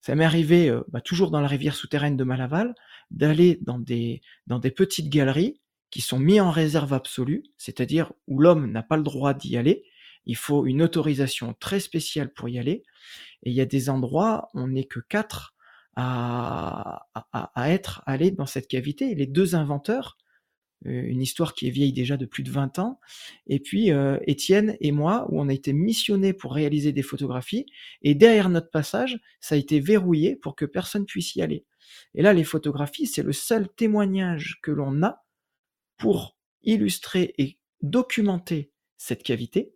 [0.00, 2.74] Ça m'est arrivé, bah, toujours dans la rivière souterraine de Malaval,
[3.10, 8.40] d'aller dans des, dans des petites galeries qui sont mis en réserve absolue, c'est-à-dire où
[8.40, 9.84] l'homme n'a pas le droit d'y aller.
[10.24, 12.82] Il faut une autorisation très spéciale pour y aller.
[13.42, 15.54] Et il y a des endroits, on n'est que quatre
[15.94, 19.14] à, à, à être allés dans cette cavité.
[19.14, 20.18] Les deux inventeurs,
[20.88, 23.00] une histoire qui est vieille déjà de plus de 20 ans,
[23.46, 27.66] et puis euh, Étienne et moi, où on a été missionnés pour réaliser des photographies,
[28.02, 31.64] et derrière notre passage, ça a été verrouillé pour que personne puisse y aller.
[32.14, 35.24] Et là, les photographies, c'est le seul témoignage que l'on a
[35.98, 39.72] pour illustrer et documenter cette cavité.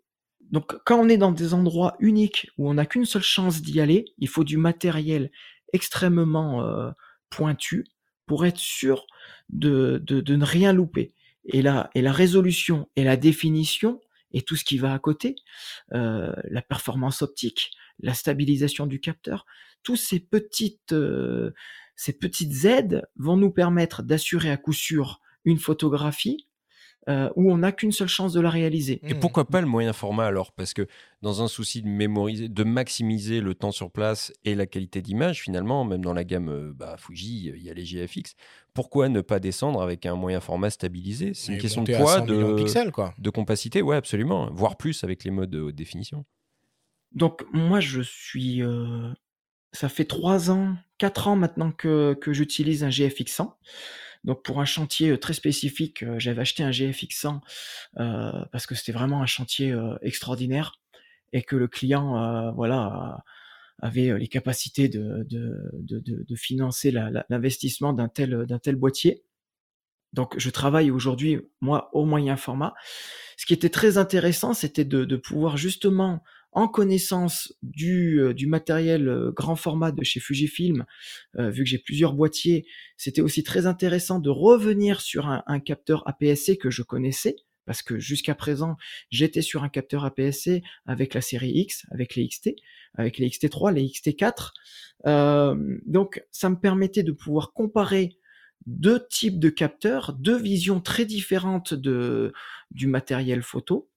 [0.50, 3.80] Donc quand on est dans des endroits uniques où on n'a qu'une seule chance d'y
[3.80, 5.30] aller, il faut du matériel
[5.72, 6.90] extrêmement euh,
[7.30, 7.84] pointu
[8.30, 9.06] pour être sûr
[9.48, 11.14] de, ne rien louper.
[11.46, 15.34] Et la, et la résolution et la définition et tout ce qui va à côté,
[15.94, 19.46] euh, la performance optique, la stabilisation du capteur,
[19.82, 21.50] tous ces petites, euh,
[21.96, 26.46] ces petites aides vont nous permettre d'assurer à coup sûr une photographie
[27.08, 29.00] euh, où on n'a qu'une seule chance de la réaliser.
[29.02, 30.52] Et pourquoi pas le moyen format alors?
[30.52, 30.86] Parce que
[31.22, 35.40] dans un souci de mémoriser, de maximiser le temps sur place et la qualité d'image,
[35.40, 38.34] finalement, même dans la gamme euh, bah, Fuji, il y a les GFX.
[38.74, 41.32] Pourquoi ne pas descendre avec un moyen format stabilisé?
[41.32, 43.14] C'est une question de poids, de, pixels, quoi.
[43.18, 44.50] de compacité, ouais, absolument.
[44.52, 46.26] Voire plus avec les modes de haute définition.
[47.12, 48.62] Donc moi, je suis...
[48.62, 49.10] Euh,
[49.72, 53.56] ça fait 3 ans, 4 ans maintenant que, que j'utilise un GFX 100.
[54.24, 57.40] Donc pour un chantier très spécifique, j'avais acheté un GFX100
[57.98, 60.78] euh, parce que c'était vraiment un chantier extraordinaire
[61.32, 63.22] et que le client, voilà,
[63.78, 66.90] avait les capacités de, de, de, financer
[67.30, 69.22] l'investissement d'un tel, tel boîtier.
[70.12, 72.74] Donc je travaille aujourd'hui, moi, au moyen format.
[73.36, 76.22] Ce qui était très intéressant, c'était de pouvoir justement
[76.52, 80.84] en connaissance du, euh, matériel euh, grand format de chez Fujifilm,
[81.38, 86.02] euh, vu que j'ai plusieurs boîtiers, c'était aussi très intéressant de revenir sur un, capteur
[86.08, 87.36] APS-C que je connaissais,
[87.66, 88.76] parce que jusqu'à présent,
[89.10, 92.54] j'étais sur un capteur APS-C avec la série X, avec les XT,
[92.94, 94.52] avec les XT3, les XT4.
[95.86, 98.16] donc, ça me permettait de pouvoir comparer
[98.66, 102.32] deux types de capteurs, deux visions très différentes de,
[102.70, 103.89] du matériel photo,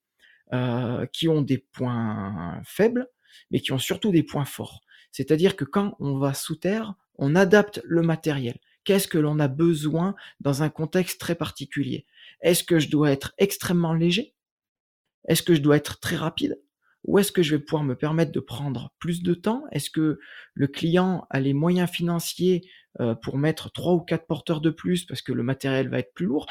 [0.51, 3.07] euh, qui ont des points faibles,
[3.51, 4.81] mais qui ont surtout des points forts.
[5.11, 8.59] C'est-à-dire que quand on va sous terre, on adapte le matériel.
[8.83, 12.05] Qu'est-ce que l'on a besoin dans un contexte très particulier?
[12.41, 14.33] Est-ce que je dois être extrêmement léger?
[15.27, 16.59] Est-ce que je dois être très rapide?
[17.05, 19.63] Ou est-ce que je vais pouvoir me permettre de prendre plus de temps?
[19.71, 20.19] Est-ce que
[20.53, 25.05] le client a les moyens financiers euh, pour mettre trois ou quatre porteurs de plus
[25.05, 26.47] parce que le matériel va être plus lourd?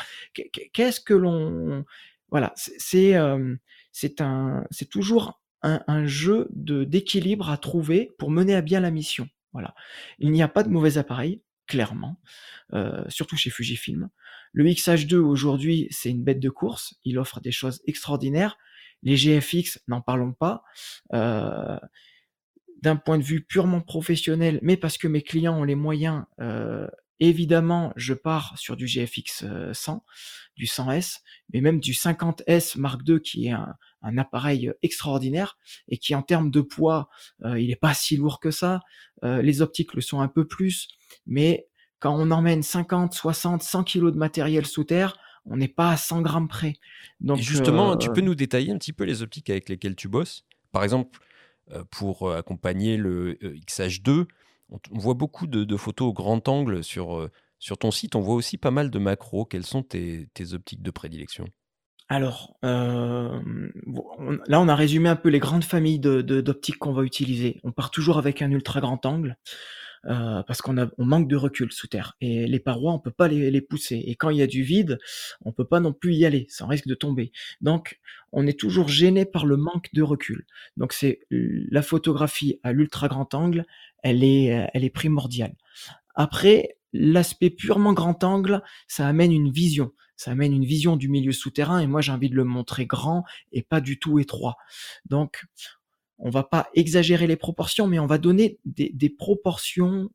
[0.72, 1.84] Qu'est-ce que l'on...
[2.30, 3.54] Voilà, c'est euh,
[3.92, 8.90] c'est un, c'est toujours un, jeu de d'équilibre à trouver pour mener à bien la
[8.90, 9.28] mission.
[9.52, 9.74] Voilà.
[10.18, 12.20] Il n'y a pas de mauvais appareil, clairement,
[12.72, 14.08] euh, surtout chez Fujifilm.
[14.52, 16.94] Le XH2 aujourd'hui, c'est une bête de course.
[17.04, 18.56] Il offre des choses extraordinaires.
[19.02, 20.64] Les GFX, n'en parlons pas.
[21.12, 21.78] Euh,
[22.82, 26.88] d'un point de vue purement professionnel, mais parce que mes clients ont les moyens, euh,
[27.28, 30.04] évidemment, je pars sur du GFX 100
[30.56, 31.20] du 100S,
[31.52, 35.56] mais même du 50S Mark II qui est un, appareil extraordinaire
[35.88, 37.08] et qui en termes de poids,
[37.44, 38.80] euh, il n'est pas si lourd que ça.
[39.24, 40.88] Euh, les optiques le sont un peu plus,
[41.26, 41.68] mais
[42.00, 45.96] quand on emmène 50, 60, 100 kilos de matériel sous terre, on n'est pas à
[45.96, 46.74] 100 grammes près.
[47.20, 50.08] Donc, justement, tu euh, peux nous détailler un petit peu les optiques avec lesquelles tu
[50.08, 50.44] bosses?
[50.72, 51.18] Par exemple,
[51.90, 54.26] pour accompagner le XH2,
[54.90, 57.28] on, voit beaucoup de, photos au grand angle sur
[57.62, 59.44] sur ton site, on voit aussi pas mal de macros.
[59.44, 61.46] Quelles sont tes, optiques de prédilection?
[62.08, 63.40] Alors, euh,
[64.48, 67.60] là, on a résumé un peu les grandes familles d'optiques qu'on va utiliser.
[67.62, 69.36] On part toujours avec un ultra grand angle.
[70.06, 73.28] Euh, parce qu'on on manque de recul sous terre et les parois on peut pas
[73.28, 74.98] les, pousser et quand il y a du vide
[75.44, 77.30] on peut pas non plus y aller ça risque de tomber
[77.60, 78.00] donc
[78.32, 80.44] on est toujours gêné par le manque de recul
[80.76, 83.64] donc c'est la photographie à l'ultra grand angle
[84.02, 85.54] elle est elle est primordiale
[86.14, 89.92] après l'aspect purement grand angle, ça amène une vision.
[90.16, 93.24] Ça amène une vision du milieu souterrain et moi j'ai envie de le montrer grand
[93.50, 94.56] et pas du tout étroit.
[95.06, 95.44] Donc
[96.18, 100.10] on va pas exagérer les proportions, mais on va donner des, proportions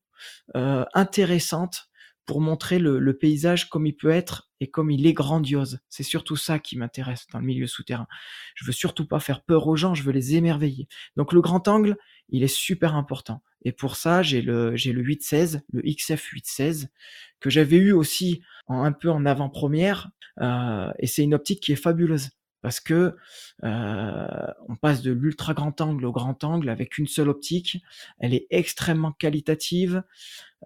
[0.56, 1.90] euh, intéressantes
[2.28, 5.80] pour montrer le, paysage comme il peut être et comme il est grandiose.
[5.90, 8.06] C'est surtout ça qui m'intéresse dans le milieu souterrain.
[8.54, 10.88] Je veux surtout pas faire peur aux gens, je veux les émerveiller.
[11.16, 11.98] Donc le grand angle,
[12.30, 13.42] il est super important.
[13.64, 16.90] Et pour ça, j'ai le, j'ai le 816, le XF 816,
[17.40, 20.10] que j'avais eu aussi en, un peu en avant-première.
[20.42, 23.16] Euh, et c'est une optique qui est fabuleuse parce que
[23.64, 27.78] euh, on passe de l'ultra grand angle au grand angle avec une seule optique.
[28.20, 30.04] Elle est extrêmement qualitative,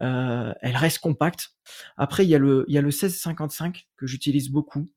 [0.02, 1.56] euh, elle reste compacte.
[1.98, 4.90] Après, il y a le il y a le 1655 que j'utilise beaucoup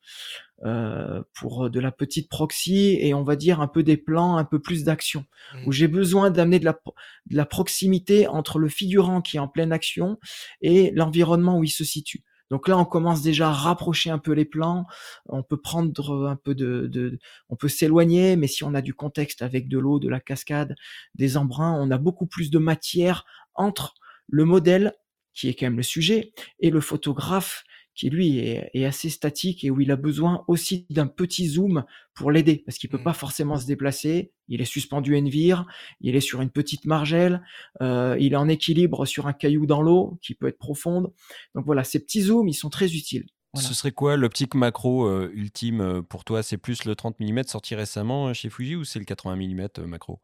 [0.65, 4.45] euh, pour de la petite proxy et on va dire un peu des plans, un
[4.45, 5.25] peu plus d'action,
[5.67, 5.73] où mmh.
[5.73, 6.79] j'ai besoin d'amener de la
[7.27, 10.19] de la proximité entre le figurant qui est en pleine action
[10.63, 12.25] et l'environnement où il se situe.
[12.55, 14.87] Donc là, on commence déjà à rapprocher un peu les plans.
[15.27, 19.43] On peut prendre un peu de, on peut s'éloigner, mais si on a du contexte
[19.43, 20.77] avec de l'eau, de la cascade,
[21.17, 23.95] des embruns, on a beaucoup plus de matière entre
[24.29, 24.93] le modèle
[25.33, 29.71] qui est quand même le sujet et le photographe qui lui est, assez statique et
[29.71, 33.05] où il a besoin aussi d'un petit zoom pour l'aider parce qu'il peut mmh.
[33.05, 34.33] pas forcément se déplacer.
[34.49, 35.67] Il est suspendu à une vire,
[36.01, 37.43] il est sur une petite margelle,
[37.81, 41.13] euh, il est en équilibre sur un caillou dans l'eau qui peut être profonde.
[41.55, 43.27] Donc voilà, ces petits zooms, ils sont très utiles.
[43.55, 43.69] Voilà.
[43.69, 46.43] Ce serait quoi l'optique macro euh, ultime euh, pour toi?
[46.43, 50.21] C'est plus le 30 mm sorti récemment chez Fuji ou c'est le 80 mm macro?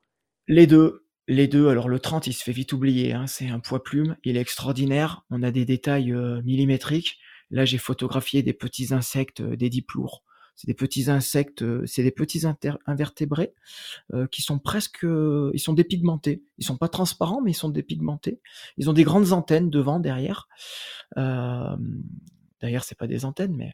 [0.48, 1.06] Les deux.
[1.28, 1.68] Les deux.
[1.68, 3.12] Alors le 30, il se fait vite oublier.
[3.12, 4.16] hein, C'est un poids plume.
[4.24, 5.24] Il est extraordinaire.
[5.30, 7.20] On a des détails euh, millimétriques.
[7.50, 10.22] Là, j'ai photographié des petits insectes, euh, des diplours.
[10.56, 12.42] C'est des petits insectes, euh, c'est des petits
[12.86, 13.54] invertébrés
[14.14, 16.42] euh, qui sont presque, ils sont dépigmentés.
[16.58, 18.40] Ils sont pas transparents, mais ils sont dépigmentés.
[18.76, 20.48] Ils ont des grandes antennes devant, derrière.
[21.16, 21.76] Euh,
[22.60, 23.72] D'ailleurs, c'est pas des antennes, mais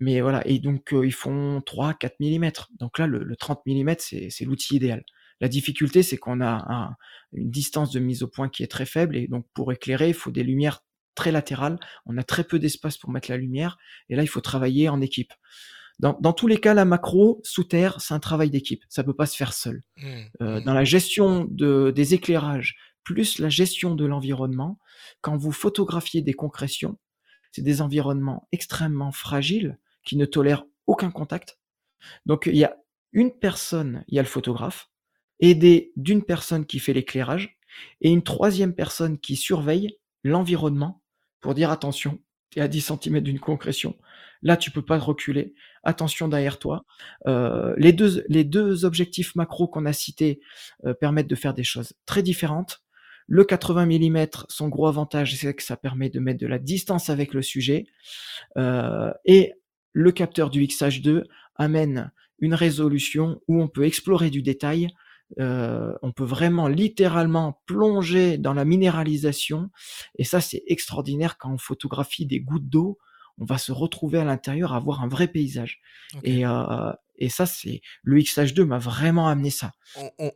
[0.00, 0.46] mais voilà.
[0.46, 2.50] Et donc ils font 3-4 mm.
[2.80, 5.04] Donc là, le, le 30 mm, c'est l'outil idéal.
[5.40, 6.96] La difficulté, c'est qu'on a un-
[7.34, 10.14] une distance de mise au point qui est très faible, et donc pour éclairer, il
[10.14, 10.82] faut des lumières
[11.16, 11.78] très latérales.
[12.06, 13.76] On a très peu d'espace pour mettre la lumière,
[14.08, 15.32] et là, il faut travailler en équipe.
[15.98, 18.84] Dans, dans tous les cas, la macro sous terre, c'est un travail d'équipe.
[18.88, 19.82] Ça peut pas se faire seul.
[19.96, 20.22] Mmh.
[20.42, 24.78] Euh, dans la gestion de, des éclairages, plus la gestion de l'environnement,
[25.22, 26.98] quand vous photographiez des concrétions,
[27.52, 31.58] c'est des environnements extrêmement fragiles qui ne tolèrent aucun contact.
[32.26, 32.76] Donc il y a
[33.12, 34.90] une personne, il y a le photographe,
[35.40, 37.58] aidé d'une personne qui fait l'éclairage,
[38.00, 41.02] et une troisième personne qui surveille l'environnement
[41.54, 43.96] dire attention, tu es à 10 cm d'une concrétion,
[44.42, 46.84] là tu peux pas reculer, attention derrière toi.
[47.26, 50.40] Euh, les, deux, les deux objectifs macro qu'on a cités
[50.84, 52.82] euh, permettent de faire des choses très différentes.
[53.28, 57.10] Le 80 mm, son gros avantage, c'est que ça permet de mettre de la distance
[57.10, 57.86] avec le sujet.
[58.56, 59.54] Euh, et
[59.92, 61.24] le capteur du XH2
[61.56, 64.88] amène une résolution où on peut explorer du détail.
[65.38, 69.70] Euh, on peut vraiment littéralement plonger dans la minéralisation.
[70.18, 72.98] Et ça, c'est extraordinaire quand on photographie des gouttes d'eau.
[73.38, 75.80] On va se retrouver à l'intérieur, avoir un vrai paysage.
[76.22, 79.72] Et, euh, et ça, c'est le XH2 m'a vraiment amené ça.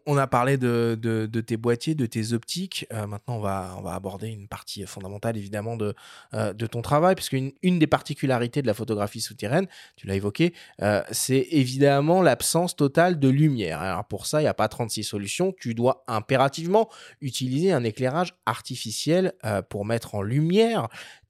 [0.06, 2.86] On, a parlé de, tes boîtiers, de tes optiques.
[2.92, 5.94] Euh, maintenant, on va, aborder une partie fondamentale, évidemment, de,
[6.34, 9.66] euh, ton travail, puisque une, des particularités de la photographie souterraine,
[9.96, 13.80] tu l'as évoqué, euh, c'est évidemment l'absence totale de lumière.
[13.80, 15.52] Alors pour ça, il n'y a pas 36 solutions.
[15.58, 16.88] Tu dois impérativement
[17.20, 19.32] utiliser un éclairage artificiel
[19.68, 20.88] pour mettre en lumière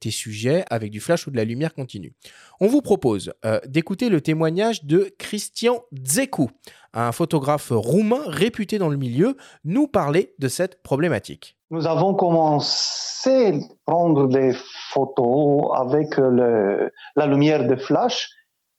[0.09, 2.15] sujets avec du flash ou de la lumière continue.
[2.59, 6.49] On vous propose euh, d'écouter le témoignage de Christian Dzekou,
[6.93, 11.57] un photographe roumain réputé dans le milieu, nous parler de cette problématique.
[11.69, 14.53] Nous avons commencé à prendre des
[14.89, 18.29] photos avec la lumière de flash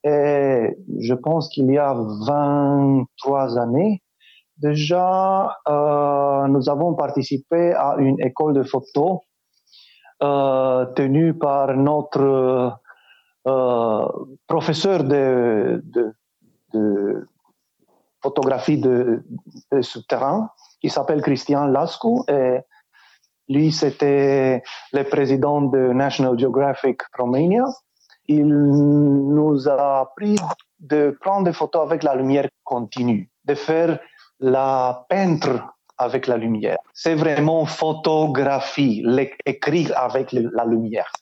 [0.04, 1.94] et je pense qu'il y a
[2.26, 4.02] 23 années.
[4.58, 9.22] Déjà, euh, nous avons participé à une école de photo
[10.22, 12.78] euh, tenue par notre
[13.46, 14.06] euh,
[14.46, 15.82] professeur de,
[18.22, 19.24] photographie de,
[19.72, 19.80] de
[20.80, 22.58] qui s'appelle Christian Lascu et
[23.48, 27.64] lui c'était le président de National Geographic Romania.
[28.28, 30.37] Il nous a appris
[30.78, 33.98] de prendre des photos avec la lumière continue, de faire
[34.38, 36.78] la peintre avec la lumière.
[36.94, 39.05] C'est vraiment photographie,
[39.46, 41.12] écrire avec la lumière.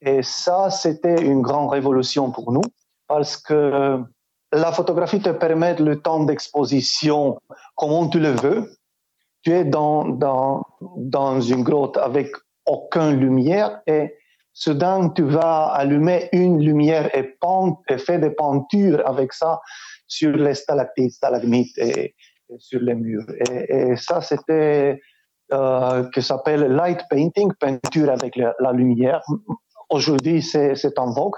[0.00, 2.62] Et ça, c'était une grande révolution pour nous
[3.06, 4.00] parce que
[4.52, 7.38] la photographie te permet le temps d'exposition
[7.76, 8.72] comme tu le veux.
[9.42, 10.64] Tu es dans, dans,
[10.96, 12.32] dans une grotte avec
[12.66, 14.14] aucune lumière et
[14.52, 17.36] soudain tu vas allumer une lumière et,
[17.98, 19.60] faire des peintures avec ça
[20.06, 21.78] sur les stalactites, stalagmites
[22.58, 23.26] sur les murs.
[23.50, 25.00] Et, ça, c'était
[25.52, 29.20] euh, que s'appelle light painting, peinture avec la, lumière.
[29.90, 31.36] Aujourd'hui, c'est en vogue,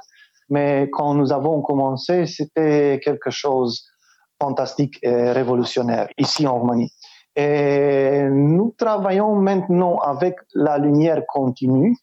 [0.49, 6.93] mais quand nous avons commencé, c'était quelque chose de fantastique et révolutionnaire ici en Roumanie.
[7.35, 11.97] Et nous travaillons maintenant avec la lumière continue.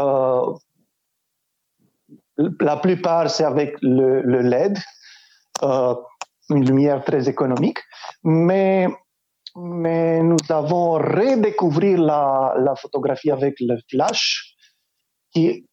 [0.00, 0.52] Euh,
[2.58, 4.76] la plupart, c'est avec le, le LED,
[6.50, 7.78] une lumière très économique,
[8.22, 8.88] mais,
[9.56, 14.54] mais nous avons redécouvert la, photographie avec le flash,
[15.32, 15.66] qui,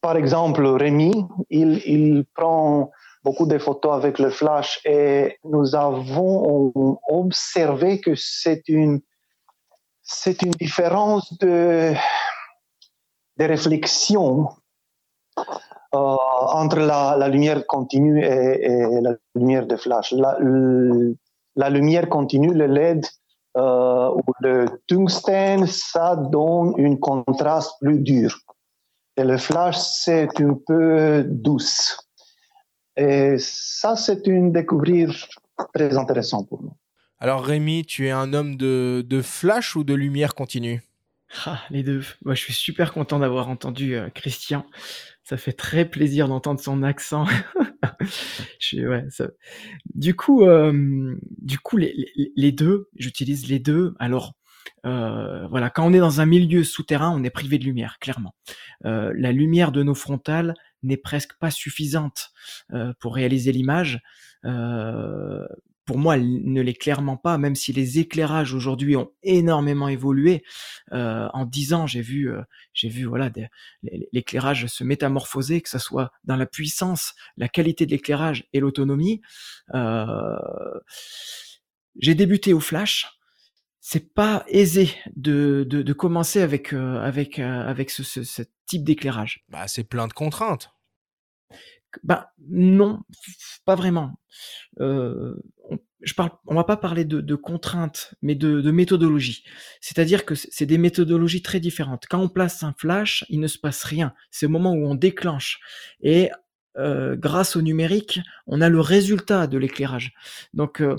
[0.00, 2.90] par exemple, Rémi, il, il prend
[3.22, 9.00] beaucoup de photos avec le flash et nous avons observé que c'est une,
[10.02, 11.92] c'est une différence de,
[13.36, 14.48] de réflexion.
[15.94, 16.16] Euh,
[16.60, 20.12] entre la, lumière continue et, la lumière de flash.
[21.56, 23.06] La, lumière continue, le LED
[23.56, 28.38] euh, ou le tungstène, ça donne un contraste plus dur.
[29.16, 31.96] Et le flash, c'est un peu douce.
[32.96, 35.28] Et ça, c'est une découverte
[35.74, 36.74] très intéressante pour nous.
[37.18, 40.82] Alors Rémi, tu es un homme de flash ou de lumière continue?
[41.46, 42.02] Ah, les deux.
[42.24, 44.66] Moi, je suis super content d'avoir entendu euh, Christian.
[45.22, 47.24] Ça fait très plaisir d'entendre son accent.
[48.58, 49.28] je, ouais, ça...
[49.94, 50.44] Du coup,
[51.38, 53.94] du coup, les, deux, j'utilise les deux.
[54.00, 54.34] Alors,
[54.86, 58.34] euh, voilà, quand on est dans un milieu souterrain, on est privé de lumière, clairement.
[58.84, 62.32] Euh, la lumière de nos frontales n'est presque pas suffisante
[62.98, 64.00] pour réaliser l'image.
[65.90, 70.44] Pour moi, ne l'est clairement pas, même si les éclairages aujourd'hui ont énormément évolué.
[70.92, 73.28] Euh, en dix ans, j'ai vu, euh, j'ai vu voilà,
[74.12, 79.20] l'éclairage se métamorphoser, que ce soit dans la puissance, la qualité de l'éclairage et l'autonomie.
[79.74, 80.38] Euh,
[81.98, 83.08] j'ai débuté au flash.
[83.80, 89.44] C'est pas aisé de, commencer avec, avec, avec ce, ce, ce type d'éclairage.
[89.48, 90.70] Bah, c'est plein de contraintes.
[92.02, 93.00] Bah non,
[93.64, 94.18] pas vraiment.
[94.80, 95.34] Euh,
[95.68, 99.44] on, je parle, on va pas parler de, de contraintes, mais de, de méthodologie.
[99.80, 102.06] C'est-à-dire que c'est des méthodologies très différentes.
[102.08, 104.14] Quand on place un flash, il ne se passe rien.
[104.30, 105.60] C'est au moment où on déclenche.
[106.02, 106.30] Et
[106.78, 110.12] euh, grâce au numérique, on a le résultat de l'éclairage.
[110.54, 110.96] Donc euh,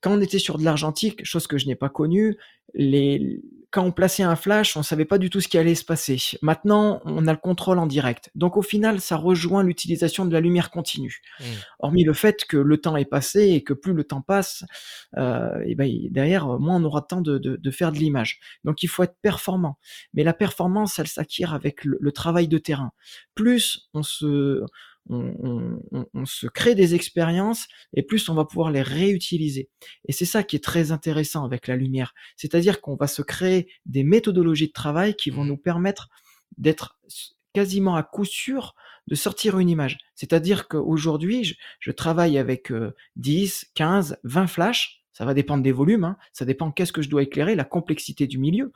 [0.00, 2.36] quand on était sur de l'argentique, chose que je n'ai pas connue,
[2.74, 5.84] les, quand on plaçait un flash, on savait pas du tout ce qui allait se
[5.84, 6.18] passer.
[6.42, 8.30] Maintenant, on a le contrôle en direct.
[8.34, 11.20] Donc au final, ça rejoint l'utilisation de la lumière continue.
[11.38, 11.44] Mmh.
[11.78, 14.64] Hormis le fait que le temps est passé et que plus le temps passe,
[15.16, 18.40] euh, et ben derrière, moins on aura de temps de, de, de faire de l'image.
[18.64, 19.78] Donc il faut être performant.
[20.14, 22.92] Mais la performance, elle s'acquiert avec le, le travail de terrain.
[23.34, 24.64] Plus on se
[25.08, 29.68] on, on, on, se crée des expériences et plus on va pouvoir les réutiliser.
[30.06, 32.14] Et c'est ça qui est très intéressant avec la lumière.
[32.36, 36.08] C'est-à-dire qu'on va se créer des méthodologies de travail qui vont nous permettre
[36.58, 36.98] d'être
[37.52, 38.74] quasiment à coup sûr
[39.08, 39.98] de sortir une image.
[40.14, 45.02] C'est-à-dire qu'aujourd'hui, je, je, travaille avec euh, 10, 15, 20 flashs.
[45.12, 46.16] Ça va dépendre des volumes, hein.
[46.32, 48.72] ça dépend qu'est-ce que je dois éclairer, la complexité du milieu.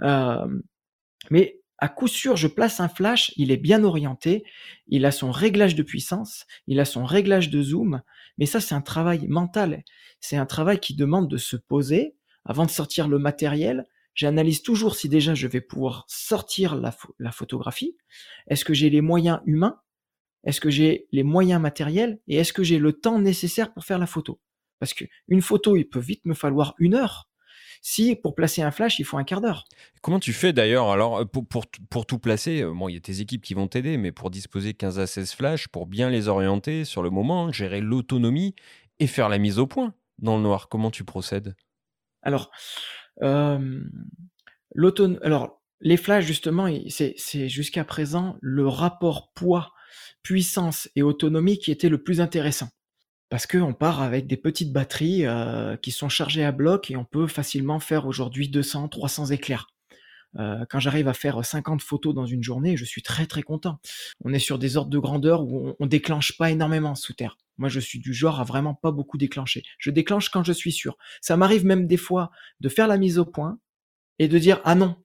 [0.00, 0.46] Euh,
[1.30, 4.44] mais à coup sûr, je place un flash, il est bien orienté,
[4.86, 8.02] il a son réglage de puissance, il a son réglage de zoom,
[8.38, 9.82] mais ça c'est un travail mental,
[10.20, 12.14] c'est un travail qui demande de se poser.
[12.44, 13.84] Avant de sortir le matériel.
[14.14, 17.96] J'analyse toujours si déjà je vais pouvoir sortir la, photographie,
[18.46, 19.80] est-ce que j'ai les moyens humains,
[20.44, 22.20] est-ce que j'ai les moyens matériels?
[22.28, 24.40] Et est-ce que j'ai le temps nécessaire pour faire la photo?
[24.78, 27.31] Parce qu'une photo, il peut vite me falloir une heure
[27.82, 29.64] si pour placer un flash, il faut un quart d'heure.
[30.00, 33.00] Comment tu fais d'ailleurs alors euh, pour, pour, pour, tout placer Bon, il y a
[33.00, 36.28] tes équipes qui vont t'aider, mais pour disposer 15 à 16 flashs, pour bien les
[36.28, 38.54] orienter sur le moment, gérer l'autonomie
[39.00, 41.54] et faire la mise au point dans le noir, comment tu procèdes?
[42.22, 42.50] Alors,
[43.22, 43.80] euh,
[45.22, 49.72] alors, les flashs, justement, c'est jusqu'à présent le rapport poids,
[50.22, 52.68] puissance et autonomie qui était le plus intéressant
[53.32, 57.06] parce qu'on part avec des petites batteries euh, qui sont chargées à bloc et on
[57.06, 59.68] peut facilement faire aujourd'hui 200, 300 éclairs.
[60.38, 63.80] Euh, quand j'arrive à faire 50 photos dans une journée, je suis très très content.
[64.22, 67.38] On est sur des ordres de grandeur où on, on déclenche pas énormément sous terre.
[67.56, 69.62] Moi, je suis du genre à vraiment pas beaucoup déclencher.
[69.78, 70.98] Je déclenche quand je suis sûr.
[71.22, 73.58] Ça m'arrive même des fois de faire la mise au point
[74.18, 74.96] et de dire ah non,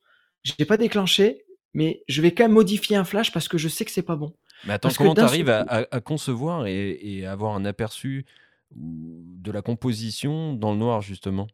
[0.43, 3.85] j'ai pas déclenché, mais je vais quand même modifier un flash parce que je sais
[3.85, 4.35] que c'est pas bon.
[4.65, 8.25] Mais attends, Parce comment tu arrives à, à, à, concevoir et, et, avoir un aperçu
[8.71, 11.47] de la composition dans le noir, justement?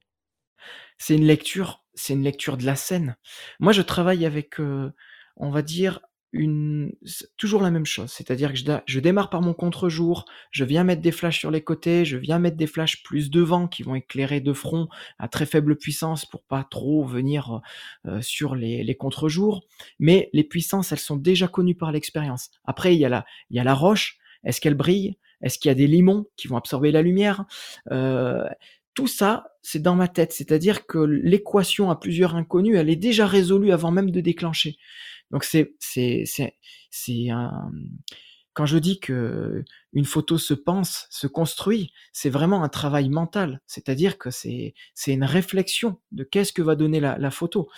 [0.97, 3.17] C'est une lecture, c'est une lecture de la scène.
[3.59, 4.91] Moi, je travaille avec, euh,
[5.35, 5.99] on va dire,
[7.37, 11.11] toujours la même chose, c'est-à-dire que je, démarre par mon contre-jour, je viens mettre des
[11.11, 14.53] flashs sur les côtés, je viens mettre des flashs plus devant qui vont éclairer de
[14.53, 14.87] front
[15.19, 17.61] à très faible puissance pour pas trop venir
[18.07, 19.63] euh, sur les, les contre-jours,
[19.99, 22.49] mais les puissances elles sont déjà connues par l'expérience.
[22.65, 25.17] Après il y a la il y a la roche, est-ce qu'elle brille?
[25.41, 27.45] Est-ce qu'il y a des limons qui vont absorber la lumière?
[27.91, 28.47] Euh,
[28.93, 33.25] tout ça, c'est dans ma tête, c'est-à-dire que l'équation à plusieurs inconnus, elle est déjà
[33.25, 34.77] résolue avant même de déclencher.
[35.31, 36.23] Donc c'est c'est
[36.91, 37.71] c'est un
[38.53, 39.63] quand je dis que
[39.93, 43.61] une photo se pense, se construit, c'est vraiment un travail mental.
[43.65, 47.69] C'est-à-dire que c'est c'est une réflexion de qu'est-ce que va donner la, la photo.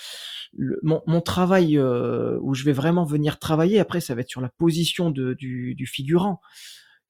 [0.83, 4.41] Mon, mon, travail euh, où je vais vraiment venir travailler après, ça va être sur
[4.41, 6.41] la position de, du, du figurant.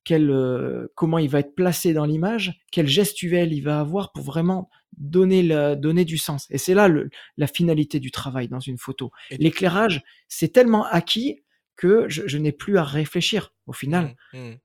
[0.06, 4.24] Quel, euh, comment il va être placé dans l'image, quel gestuel il va avoir pour
[4.24, 6.48] vraiment donner, la, donner du sens.
[6.50, 9.12] Et c'est là le, la finalité du travail dans une photo.
[9.32, 11.44] L'éclairage, c'est tellement acquis
[11.76, 14.16] que je, je n'ai plus à réfléchir au final.
[14.34, 14.56] Mmh, mmh.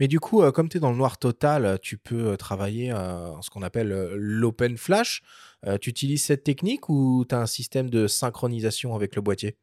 [0.00, 2.92] Mais du coup, euh, comme tu es dans le noir total, tu peux euh, travailler
[2.92, 5.22] euh, ce qu'on appelle euh, l'open flash.
[5.66, 9.56] Euh, tu utilises cette technique ou tu as un système de synchronisation avec le boîtier?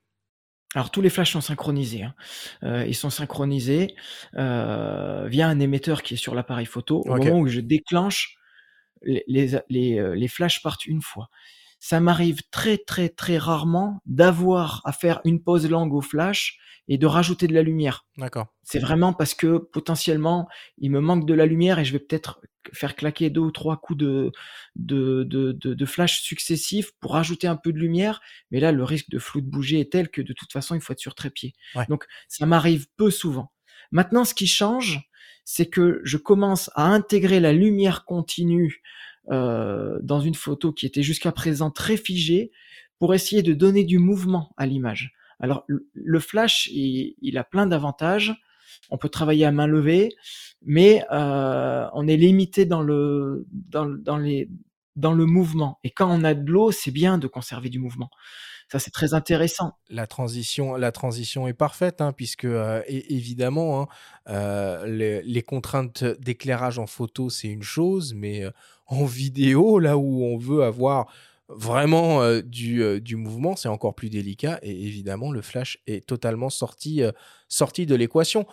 [0.75, 2.03] Alors tous les flashs sont synchronisés.
[2.03, 2.13] Hein.
[2.63, 3.95] Euh, ils sont synchronisés
[4.35, 7.01] euh, via un émetteur qui est sur l'appareil photo.
[7.05, 7.29] Au okay.
[7.29, 8.35] moment où je déclenche,
[9.01, 11.29] les, les, les, les flashs partent une fois.
[11.85, 16.57] Ça m'arrive très très très rarement d'avoir à faire une pause langue au flash
[16.87, 18.07] et de rajouter de la lumière.
[18.17, 18.47] D'accord.
[18.63, 20.47] C'est vraiment parce que potentiellement
[20.79, 22.41] il me manque de la lumière et je vais peut-être
[22.73, 24.31] faire claquer deux ou trois coups de,
[24.75, 28.19] de, de, de, flash successifs pour rajouter un peu de lumière.
[28.49, 30.81] Mais là, le risque de flou de bouger est tel que de toute façon, il
[30.81, 31.53] faut être sur trépied.
[31.87, 33.51] Donc, ça m'arrive peu souvent.
[33.91, 35.07] Maintenant, ce qui change,
[35.43, 38.81] c'est que je commence à intégrer la lumière continue
[39.31, 42.51] euh, dans une photo qui était jusqu'à présent très figée
[42.99, 45.13] pour essayer de donner du mouvement à l'image.
[45.39, 48.33] Alors le flash, il, a plein d'avantages.
[48.89, 50.09] On peut travailler à main levée,
[50.61, 54.49] mais euh, on est limité dans le dans, dans les
[54.95, 55.79] dans le mouvement.
[55.83, 58.09] Et quand on a de l'eau, c'est bien de conserver du mouvement.
[58.71, 59.73] Ça, c'est très intéressant.
[59.89, 63.87] La transition, la transition est parfaite, hein, puisque euh, évidemment, hein,
[64.29, 68.49] euh, les, contraintes d'éclairage en photo, c'est une chose, mais euh,
[68.87, 71.07] en vidéo, là où on veut avoir
[71.47, 74.57] vraiment du, mouvement, c'est encore plus délicat.
[74.63, 78.47] Et évidemment, le flash est totalement sorti, de l'équation.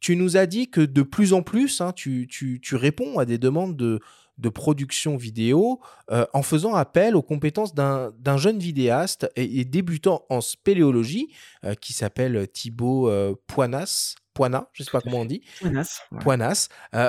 [0.00, 2.28] tu nous as dit que de plus en plus, hein, tu,
[2.72, 3.98] réponds à des demandes de,
[4.38, 5.80] de production vidéo
[6.10, 11.32] en faisant appel aux compétences d'un jeune vidéaste et, débutant en spéléologie
[11.80, 13.10] qui s'appelle Thibaut
[13.46, 14.16] Poinas.
[14.34, 15.42] Poina, je ne sais pas comment on dit.
[15.60, 16.00] Poinas.
[16.20, 16.68] Poinas.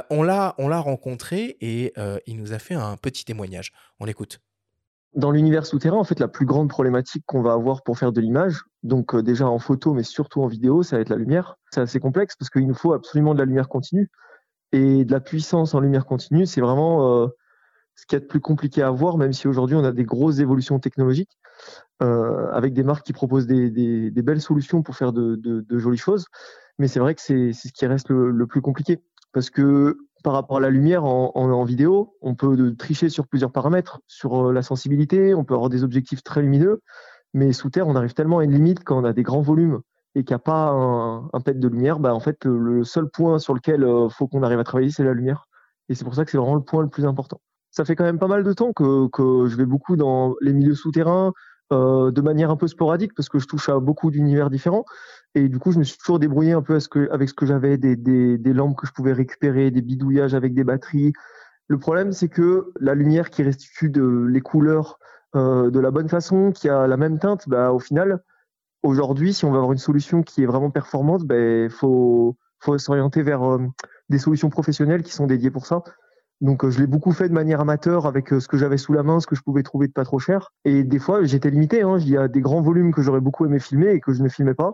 [0.09, 1.93] on l'a rencontré et
[2.27, 3.71] il nous a fait un petit témoignage.
[3.99, 4.39] On l'écoute
[5.15, 8.21] dans l'univers souterrain, en fait, la plus grande problématique qu'on va avoir pour faire de
[8.21, 11.55] l'image, donc euh, déjà en photo, mais surtout en vidéo, ça va être la lumière.
[11.71, 14.09] C'est assez complexe parce qu'il nous faut absolument de la lumière continue.
[14.75, 17.27] Et de la puissance en lumière continue, c'est vraiment euh,
[17.95, 20.39] ce qui est le plus compliqué à voir, même si aujourd'hui on a des grosses
[20.39, 21.37] évolutions technologiques,
[22.03, 25.97] euh, avec des marques qui proposent des, belles solutions pour faire de, de, de jolies
[25.97, 26.25] choses.
[26.77, 29.01] Mais c'est vrai que c'est ce qui reste le, le plus compliqué.
[29.31, 34.01] Parce que par rapport à la lumière en, vidéo, on peut tricher sur plusieurs paramètres,
[34.07, 36.81] sur euh, la sensibilité, on peut avoir des objectifs très lumineux,
[37.33, 39.79] mais sous terre, on arrive tellement à une limite quand on a des grands volumes
[40.15, 43.09] et qu'il n'y a pas un, un pet de lumière, bah en fait, le seul
[43.09, 45.47] point sur lequel il euh, faut qu'on arrive à travailler, c'est la lumière.
[45.89, 47.41] Et c'est pour ça que c'est vraiment le point le plus important.
[47.71, 49.09] Ça fait quand même pas mal de temps que,
[49.47, 51.33] je vais beaucoup dans les milieux souterrains,
[51.73, 54.85] euh, de manière un peu sporadique parce que je touche à beaucoup d'univers différents.
[55.33, 56.73] Et du coup, je me suis toujours débrouillé un peu
[57.11, 61.11] avec ce que, j'avais, des, lampes que je pouvais récupérer, des bidouillages avec des batteries.
[61.67, 63.91] Le problème, c'est que la lumière qui restitue
[64.29, 64.97] les couleurs
[65.35, 68.23] euh, de la bonne façon, qui a la même teinte, bah, au final,
[68.85, 72.37] aujourd'hui, si on veut avoir une solution qui est vraiment performante, il bah, faut,
[72.77, 73.59] s'orienter vers euh,
[74.09, 75.83] des solutions professionnelles qui sont dédiées pour ça.
[76.41, 78.93] Donc euh, je l'ai beaucoup fait de manière amateur avec euh, ce que j'avais sous
[78.93, 80.51] la main, ce que je pouvais trouver de pas trop cher.
[80.65, 81.81] Et des fois, j'étais limité.
[81.81, 81.97] Hein.
[81.99, 84.29] Il y a des grands volumes que j'aurais beaucoup aimé filmer et que je ne
[84.29, 84.73] filmais pas.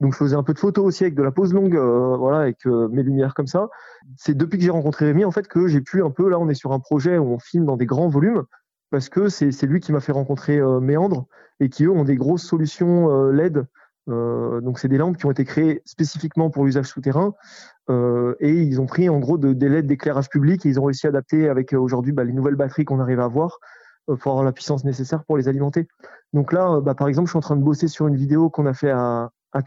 [0.00, 2.64] Donc je faisais un peu de photos aussi avec de la pose longue, voilà, avec
[2.64, 3.68] mes lumières comme ça.
[4.16, 6.48] C'est depuis que j'ai rencontré Rémi en fait que j'ai pu un peu, là on
[6.48, 8.44] est sur un projet où on filme dans des grands volumes,
[8.90, 11.26] parce que c'est lui qui m'a fait rencontrer euh, Méandre
[11.60, 13.66] et qui eux ont des grosses solutions LED.
[14.06, 17.34] donc c'est des lampes qui ont été créées spécifiquement pour l'usage souterrain
[17.88, 21.06] et ils ont pris en gros de, des LED d'éclairage public et ils ont réussi
[21.06, 23.58] à adapter avec aujourd'hui bah, les nouvelles batteries qu'on arrive à avoir
[24.06, 25.86] pour avoir la puissance nécessaire pour les alimenter.
[26.32, 28.64] Donc là, bah, par exemple, je suis en train de bosser sur une vidéo qu'on
[28.64, 29.60] a fait à, à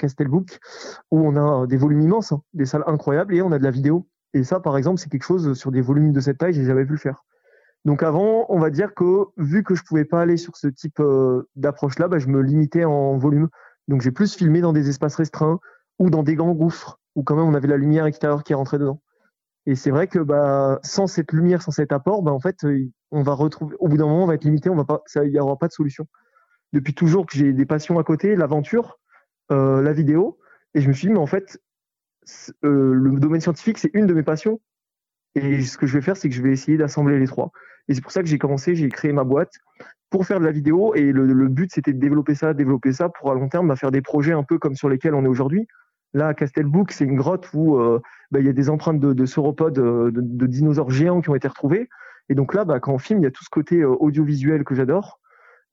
[1.11, 3.71] où on a des volumes immenses, hein, des salles incroyables, et on a de la
[3.71, 4.07] vidéo.
[4.34, 6.86] Et ça, par exemple, c'est quelque chose sur des volumes de cette taille, j'ai jamais
[6.86, 7.24] pu le faire.
[7.86, 10.99] Donc avant, on va dire que vu que je pouvais pas aller sur ce type
[10.99, 13.49] euh, d'approche-là, bah, je me limitais en volume.
[13.88, 15.59] Donc j'ai plus filmé dans des espaces restreints
[15.99, 18.79] ou dans des grands gouffres où quand même on avait la lumière extérieure qui rentrait
[18.79, 19.01] dedans.
[19.65, 22.89] Et c'est vrai que bah, sans cette lumière, sans cet apport, bah, en fait, euh,
[23.11, 23.75] on va retrouver.
[23.79, 24.69] Au bout d'un moment, on va être limité.
[24.69, 25.03] On va pas.
[25.23, 26.07] Il y aura pas de solution.
[26.73, 28.99] Depuis toujours que j'ai des passions à côté, l'aventure,
[29.51, 30.39] euh, la vidéo.
[30.73, 31.61] Et je me suis dit, mais en fait,
[32.61, 34.59] le domaine scientifique, c'est une de mes passions.
[35.36, 37.51] Et ce que je vais faire, c'est que je vais essayer d'assembler les trois.
[37.88, 39.53] Et c'est pour ça que j'ai commencé, j'ai créé ma boîte
[40.09, 40.93] pour faire de la vidéo.
[40.95, 43.91] Et le, but, c'était de développer ça, développer ça pour à long terme, bah, faire
[43.91, 45.67] des projets un peu comme sur lesquels on est aujourd'hui.
[46.13, 47.99] Là, à Castelbouc, c'est une grotte où euh,
[48.31, 51.47] bah, il y a des empreintes de, de sauropodes, de, dinosaures géants qui ont été
[51.47, 51.89] retrouvés.
[52.29, 54.75] Et donc là, bah, quand on filme, il y a tout ce côté audiovisuel que
[54.75, 55.19] j'adore.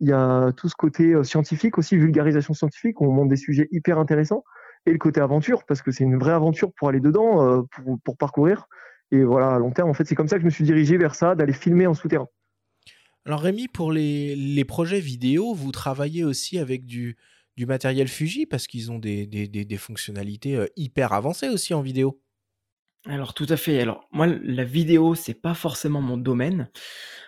[0.01, 3.69] Il y a tout ce côté euh, scientifique aussi, vulgarisation scientifique, on montre des sujets
[3.71, 4.45] hyper intéressants.
[4.87, 7.63] Et le côté aventure, parce que c'est une vraie aventure pour aller dedans, euh,
[8.03, 8.67] pour parcourir.
[9.13, 10.97] Et voilà, à long terme, en fait, c'est comme ça que je me suis dirigé
[10.97, 12.29] vers ça, d'aller filmer en souterrain.
[13.27, 17.17] Alors Rémi, pour les, les, projets vidéo, vous travaillez aussi avec du,
[17.57, 21.83] du matériel Fuji parce qu'ils ont des, des, des, fonctionnalités euh, hyper avancées aussi en
[21.83, 22.21] vidéo.
[23.07, 23.81] Alors tout à fait.
[23.81, 26.71] Alors moi, la vidéo, c'est pas forcément mon domaine.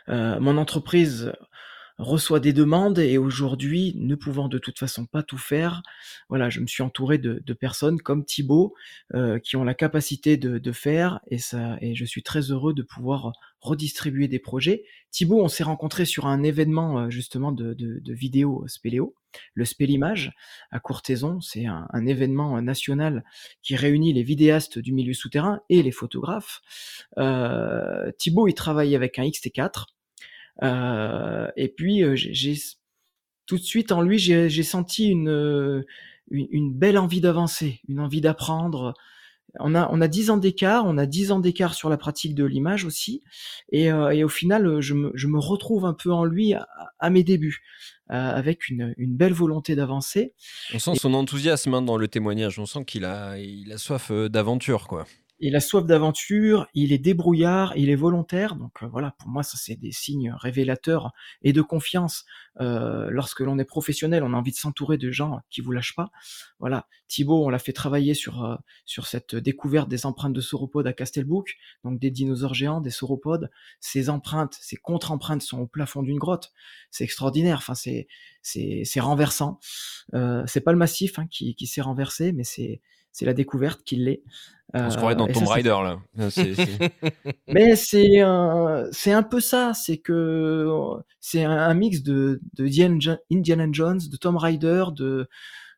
[0.09, 1.33] Euh, mon entreprise
[1.99, 5.83] reçoit des demandes et aujourd'hui, ne pouvant de toute façon pas tout faire,
[6.29, 8.75] voilà, je me suis entouré de, personnes comme Thibaut
[9.15, 12.83] euh, qui ont la capacité de, faire et ça, et je suis très heureux de
[12.83, 13.33] pouvoir
[13.63, 14.85] redistribuer des projets.
[15.11, 19.15] Thibaut, on s'est rencontré sur un événement euh, justement de, de, vidéo Spéléo,
[19.55, 20.33] le Spélimage
[20.71, 21.41] à Courtaison.
[21.41, 23.25] C'est un, événement national
[23.63, 26.61] qui réunit les vidéastes du milieu souterrain et les photographes.
[27.19, 29.85] Euh, Thibaut, il travaille avec un XT4 euh,
[30.61, 32.57] et puis euh, j'ai
[33.47, 35.85] tout de suite en lui, j'ai senti une,
[36.31, 38.95] une, belle envie d'avancer, une envie d'apprendre.
[39.61, 42.35] On a, on a 10 ans d'écart, on a 10 ans d'écart sur la pratique
[42.35, 43.23] de l'image aussi,
[43.71, 47.11] et, euh, et, au final, je me, je me, retrouve un peu en lui à,
[47.11, 47.63] mes débuts,
[48.09, 50.33] avec une, une, belle volonté d'avancer.
[50.73, 54.11] On sent son enthousiasme hein, dans le témoignage, on sent qu'il a, il a soif
[54.11, 55.07] d'aventure, quoi
[55.43, 58.55] il a soif d'aventure, il est débrouillard, il est volontaire.
[58.55, 61.13] Donc euh, voilà, pour moi, ça c'est des signes révélateurs
[61.43, 62.25] et de confiance.
[62.61, 65.97] Euh, lorsque l'on est professionnel, on a envie de s'entourer de gens qui vous lâchent
[65.97, 66.13] pas.
[66.61, 70.87] Voilà, Thibaut, on l'a fait travailler sur euh, sur cette découverte des empreintes de sauropodes
[70.87, 73.51] à Castelbouc, donc des dinosaures géants, des sauropodes.
[73.81, 76.53] Ces empreintes, ces contre-empreintes sont au plafond d'une grotte.
[76.93, 77.59] C'est extraordinaire.
[77.59, 78.07] Enfin, c'est
[78.43, 79.59] c'est c'est renversant.
[80.47, 82.81] C'est pas le massif hein, qui qui s'est renversé, mais c'est
[83.13, 84.23] c'est la découverte qui l'est.
[84.75, 85.99] On se croirait dans euh, Tomb Raider là.
[87.49, 90.67] Mais c'est un, c'est un peu ça, c'est que
[91.21, 92.65] c'est un, mix de, de
[93.31, 95.29] Indiana Jones, de Tomb Raider, de,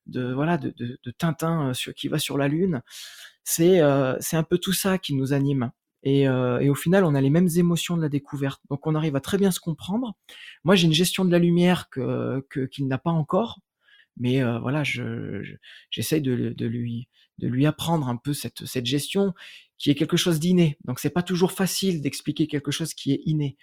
[0.06, 2.82] de voilà, de, de, Tintin euh, sur, qui va sur la lune.
[3.42, 5.70] C'est euh, c'est un peu tout ça qui nous anime.
[6.06, 8.60] Et, et, au final, on a les mêmes émotions de la découverte.
[8.68, 10.14] Donc, on arrive à très bien se comprendre.
[10.62, 13.60] Moi, j'ai une gestion de la lumière que qu'il n'a pas encore,
[14.18, 15.42] mais voilà, je
[15.90, 17.08] j'essaye de, de lui
[17.38, 19.34] de lui apprendre un peu cette, cette gestion
[19.78, 20.78] qui est quelque chose d'inné.
[20.84, 23.56] Donc c'est pas toujours facile d'expliquer quelque chose qui est inné.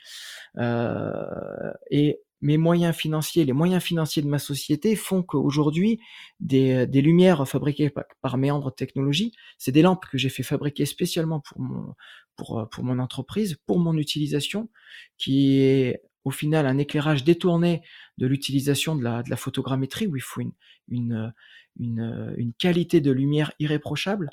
[0.58, 6.00] Euh, et mes moyens financiers, les moyens financiers de ma société font qu'aujourd'hui,
[6.40, 7.92] des, des lumières fabriquées
[8.22, 11.94] par, Méandre Technologies, c'est des lampes que j'ai fait fabriquer spécialement pour mon,
[12.36, 14.70] pour, pour mon entreprise, pour mon utilisation,
[15.18, 17.82] qui est au final un éclairage détourné
[18.18, 20.54] de l'utilisation de la, de la photogrammétrie où il faut une,
[20.90, 21.34] une,
[21.80, 24.30] une, une qualité de lumière irréprochable.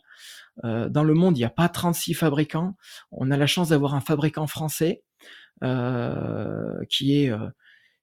[0.64, 2.76] Euh, dans le monde, il n'y a pas 36 fabricants.
[3.10, 5.02] On a la chance d'avoir un fabricant français
[5.62, 7.48] euh, qui est euh,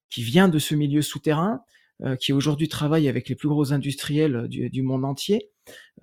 [0.09, 1.63] qui vient de ce milieu souterrain,
[2.03, 5.49] euh, qui aujourd'hui travaille avec les plus gros industriels du, du monde entier.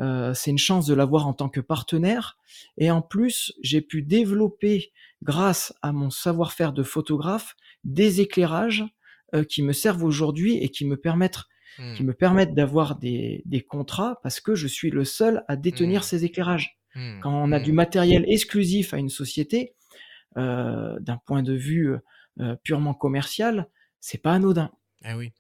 [0.00, 2.38] Euh, c'est une chance de l'avoir en tant que partenaire.
[2.78, 8.84] Et en plus, j'ai pu développer, grâce à mon savoir-faire de photographe, des éclairages
[9.34, 11.42] euh, qui me servent aujourd'hui et qui me permettent
[11.78, 11.94] Mmh.
[11.94, 16.00] qui me permettent d'avoir des, des, contrats parce que je suis le seul à détenir
[16.00, 16.04] mmh.
[16.04, 16.78] ces éclairages.
[16.94, 17.20] Mmh.
[17.20, 19.74] Quand on a du matériel exclusif à une société,
[20.36, 21.96] euh, d'un point de vue
[22.40, 23.68] euh, purement commercial,
[24.00, 24.70] c'est pas anodin.
[25.04, 25.32] Eh oui.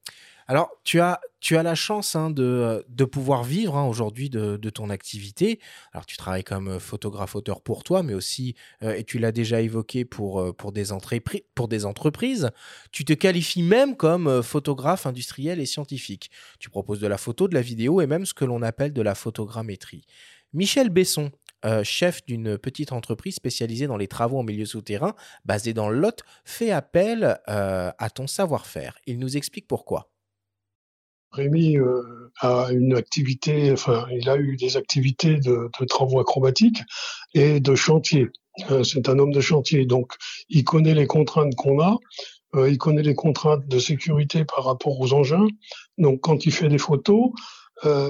[0.48, 4.56] Alors, tu as, tu as la chance hein, de, de, pouvoir vivre hein, aujourd'hui de,
[4.56, 5.60] de, ton activité.
[5.92, 9.60] Alors, tu travailles comme euh, photographe-auteur pour toi, mais aussi, euh, et tu l'as déjà
[9.60, 12.50] évoqué pour, euh, pour, des entreprises,
[12.92, 16.30] tu te qualifies même comme photographe industriel et scientifique.
[16.58, 19.02] Tu proposes de la photo, de la vidéo et même ce que l'on appelle de
[19.02, 20.04] la photogrammétrie.
[20.52, 21.30] Michel Besson,
[21.82, 25.14] chef d'une petite entreprise spécialisée dans les travaux en milieu souterrain,
[25.44, 28.98] basée dans le Lot, fait appel à ton savoir-faire.
[29.06, 30.11] Il nous explique pourquoi.
[31.32, 33.02] Rémi euh, a une
[33.72, 36.82] enfin, il a eu des activités de, de travaux acrobatiques
[37.34, 38.28] et de chantier.
[38.70, 40.12] Euh, c'est un homme de chantier, donc
[40.50, 41.96] il connaît les contraintes qu'on a.
[42.54, 45.46] Euh, il connaît les contraintes de sécurité par rapport aux engins.
[45.96, 47.30] Donc, quand il fait des photos,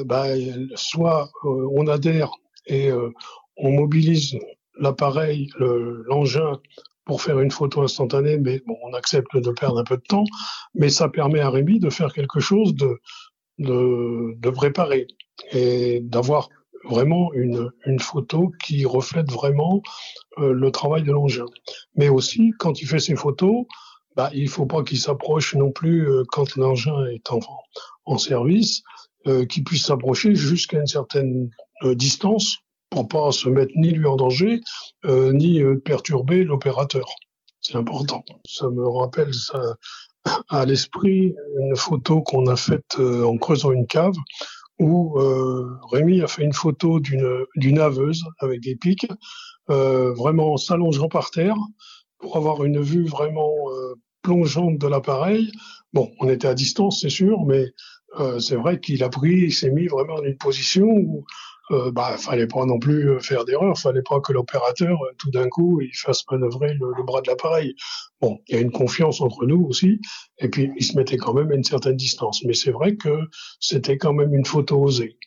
[0.05, 0.27] bah,
[0.75, 2.31] soit on adhère
[2.67, 2.91] et
[3.57, 4.37] on mobilise
[4.79, 6.61] l'appareil, l'engin
[7.05, 10.25] pour faire une photo instantanée, mais bon, on accepte de perdre un peu de temps,
[10.75, 13.01] mais ça permet à Rémi de faire quelque chose de,
[13.59, 15.07] de, de préparé
[15.53, 16.49] et d'avoir
[16.85, 19.83] vraiment une, une photo qui reflète vraiment
[20.39, 21.47] euh, le travail de l'engin.
[21.97, 23.67] Mais aussi, quand il fait ses photos,
[24.17, 27.41] bah, il faut pas qu'il s'approche non plus euh, quand l'engin est en,
[28.05, 28.83] en service,
[29.27, 31.51] euh, qu'il puisse s'approcher jusqu'à une certaine
[31.85, 32.59] euh, distance
[32.93, 34.61] pour pas se mettre ni lui en danger,
[35.07, 37.09] euh, ni euh, perturber l'opérateur.
[37.63, 38.23] C'est important.
[38.47, 39.31] Ça me rappelle
[40.51, 44.15] à l'esprit une photo qu'on a faite euh, en creusant une cave
[44.79, 45.15] où
[45.93, 49.07] Rémi a fait une photo d'une aveuse avec des pics,
[49.69, 51.55] vraiment s'allongeant par terre
[52.19, 53.55] pour avoir une vue vraiment
[54.23, 55.53] plongeante de l'appareil.
[55.93, 57.67] Bon, on était à distance, c'est sûr, mais
[58.41, 61.25] c'est vrai qu'il a pris, il s'est mis vraiment dans une position où
[61.71, 65.31] euh, bah, fallait pas non plus euh, faire d'erreur, fallait pas que l'opérateur, euh, tout
[65.31, 67.75] d'un coup, il fasse manœuvrer le, bras de l'appareil.
[68.21, 70.01] Bon, il y a une confiance entre nous aussi,
[70.39, 72.43] et puis il se mettait quand même à une certaine distance.
[72.45, 73.17] Mais c'est vrai que
[73.61, 75.19] c'était quand même une photo osée.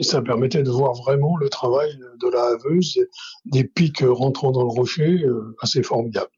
[0.00, 3.00] Ça permettait de voir vraiment le travail de la haveuse,
[3.46, 5.24] des pics rentrant dans le rocher,
[5.60, 6.30] assez formidable.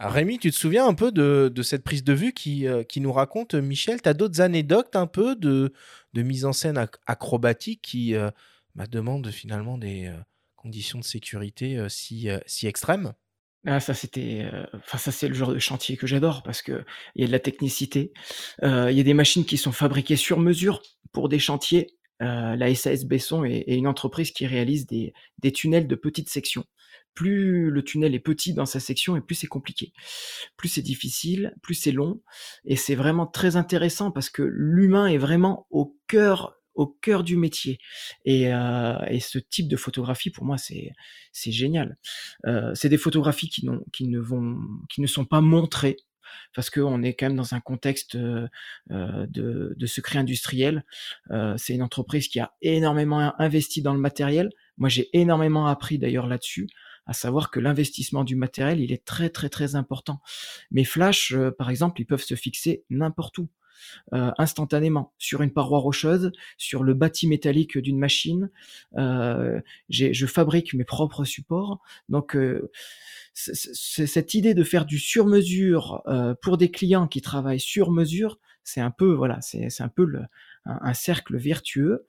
[0.00, 3.54] Rémi, tu te souviens un peu de, cette prise de vue qui, qui nous raconte
[3.54, 5.72] Michel Tu as d'autres anecdotes un peu de,
[6.14, 8.30] de mise en scène acrobatique qui euh,
[8.74, 10.16] bah, demande finalement des euh,
[10.56, 13.12] conditions de sécurité euh, si, si extrêmes?
[13.66, 16.84] Ah, ça c'était, enfin ça c'est le genre de chantier que j'adore parce que
[17.16, 18.12] il y a de la technicité,
[18.62, 20.80] il y a des machines qui sont fabriquées sur mesure
[21.10, 21.88] pour des chantiers.
[22.20, 26.64] la SAS Besson est, une entreprise qui réalise des, des tunnels de petites sections
[27.18, 29.92] plus le tunnel est petit dans sa section et plus c'est compliqué.
[30.56, 32.22] Plus c'est difficile, plus c'est long.
[32.64, 37.36] Et c'est vraiment très intéressant parce que l'humain est vraiment au cœur au cœur du
[37.36, 37.80] métier.
[38.24, 40.94] Et, euh, ce type de photographie, pour moi, c'est
[41.50, 41.98] génial.
[42.46, 44.56] Euh, c'est des photographies qui, qui ne vont,
[44.88, 45.96] qui ne sont pas montrées
[46.54, 48.46] parce qu'on est quand même dans un contexte euh,
[48.88, 50.84] de, de, secret industriel.
[51.32, 54.50] Euh, c'est une entreprise qui a énormément investi dans le matériel.
[54.76, 56.68] Moi, j'ai énormément appris d'ailleurs là-dessus
[57.08, 60.20] à savoir que l'investissement du matériel, il est très très très important.
[60.70, 63.48] Mes flashs, euh, par exemple, ils peuvent se fixer n'importe où.
[64.12, 68.50] Euh, instantanément sur une paroi rocheuse, sur le bâti métallique d'une machine.
[68.96, 71.80] Euh, je fabrique mes propres supports.
[72.08, 72.70] Donc, euh,
[73.34, 78.80] cette idée de faire du sur-mesure euh, pour des clients qui travaillent sur mesure, c'est
[78.80, 80.22] un peu voilà, c'est un peu le,
[80.68, 82.06] un, cercle vertueux.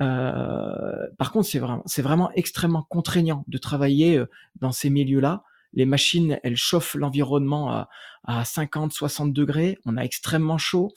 [0.00, 4.26] Euh, par contre, c'est vraiment, c'est vraiment extrêmement contraignant de travailler euh,
[4.60, 5.42] dans ces milieux-là.
[5.74, 7.88] Les machines, elles chauffent l'environnement à,
[8.26, 9.78] à 50, 60 degrés.
[9.84, 10.92] On a extrêmement chaud.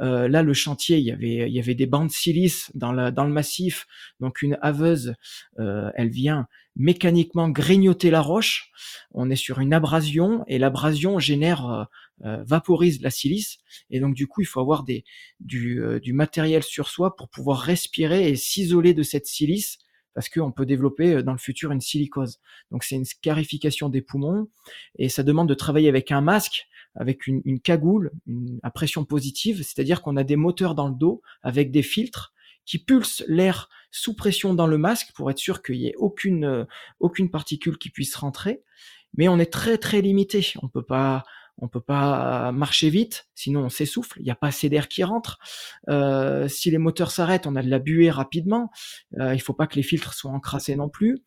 [0.00, 2.92] Euh, là, le chantier, il y avait, il y avait des bandes de silice dans,
[2.92, 3.86] la, dans le massif.
[4.20, 5.14] Donc, une haveuse,
[5.58, 8.70] euh, elle vient mécaniquement grignoter la roche.
[9.12, 11.84] On est sur une abrasion et l'abrasion génère euh,
[12.24, 13.58] euh, vaporise la silice
[13.90, 15.04] et donc du coup il faut avoir des,
[15.40, 19.78] du, euh, du matériel sur soi pour pouvoir respirer et s'isoler de cette silice
[20.14, 22.38] parce qu'on peut développer euh, dans le futur une silicose.
[22.70, 24.48] Donc c'est une scarification des poumons
[24.98, 29.04] et ça demande de travailler avec un masque, avec une, une cagoule, une, à pression
[29.04, 32.32] positive, c'est-à-dire qu'on a des moteurs dans le dos avec des filtres
[32.64, 36.66] qui pulsent l'air sous pression dans le masque pour être sûr qu'il n'y ait aucune,
[37.00, 38.62] aucune particule qui puisse rentrer.
[39.16, 40.54] Mais on est très très limité.
[40.62, 41.24] On peut pas,
[41.68, 45.38] peut pas marcher vite, sinon on s'essouffle, il n'y a pas assez d'air qui rentre.
[45.88, 48.70] Euh, si les moteurs s'arrêtent, on a de la buée rapidement.
[49.18, 51.18] Euh, il faut pas que les filtres soient encrassés non plus.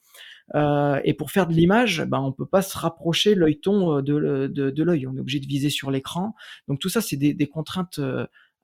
[0.53, 5.07] Euh, et pour faire de l'image, ben, on peut pas se rapprocher l'œilleton de, l'œil.
[5.07, 6.35] On est obligé de viser sur l'écran.
[6.67, 7.99] Donc tout ça, c'est des contraintes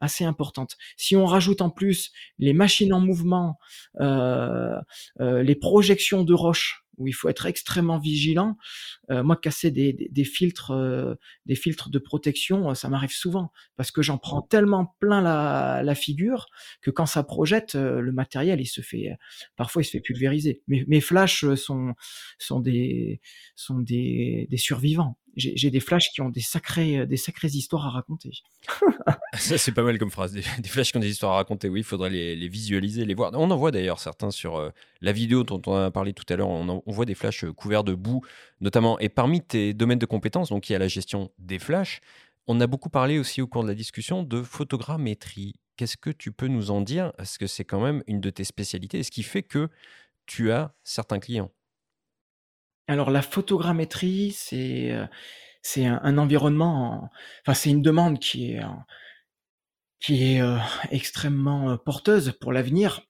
[0.01, 0.77] assez importantes.
[0.97, 3.57] Si on rajoute en plus les machines en mouvement,
[3.99, 4.75] euh,
[5.21, 8.57] euh, les projections de roches, où il faut être extrêmement vigilant.
[9.09, 13.51] Euh, moi, casser des, des, filtres, euh, des filtres de protection, euh, ça m'arrive souvent
[13.75, 16.47] parce que j'en prends tellement plein la, la, figure
[16.81, 19.17] que quand ça projette, le matériel, il se fait,
[19.55, 20.61] parfois, il se fait pulvériser.
[20.67, 21.93] Mes, mes flashs sont
[22.37, 23.21] sont des
[23.55, 27.89] sont des, des survivants j'ai des flashs qui ont des sacrées, des sacrées histoires à
[27.89, 28.31] raconter.
[29.33, 30.33] Ça, c'est pas mal comme phrase.
[30.59, 31.69] Des, flashs qui ont des histoires à raconter.
[31.69, 33.31] Oui, il faudrait les, visualiser, les voir.
[33.33, 34.69] On en voit d'ailleurs certains sur euh,
[34.99, 36.49] la vidéo dont on a parlé tout à l'heure.
[36.49, 38.21] On, on, voit des flashs euh, couverts de boue,
[38.59, 38.99] notamment.
[38.99, 42.01] Et parmi tes domaines de compétences, donc il y a la gestion des flashs.
[42.47, 45.53] On a beaucoup parlé aussi au cours de la discussion de photogrammétrie.
[45.77, 47.13] Qu'est-ce que tu peux nous en dire?
[47.17, 49.69] Est-ce que c'est quand même une de tes spécialités et ce qui fait que
[50.25, 51.51] tu as certains clients
[52.87, 55.05] alors la photogrammétrie, c'est euh,
[55.77, 57.09] un, environnement,
[57.41, 58.61] enfin c'est une demande qui est
[59.99, 60.57] qui est euh,
[60.89, 63.01] extrêmement euh, porteuse pour l'avenir.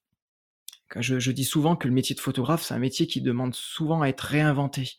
[0.97, 4.01] Je, je, dis souvent que le métier de photographe, c'est un métier qui demande souvent
[4.01, 4.97] à être réinventé.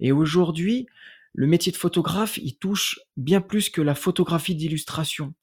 [0.00, 0.86] Et aujourd'hui,
[1.34, 5.34] le métier de photographe, il touche bien plus que la photographie d'illustration.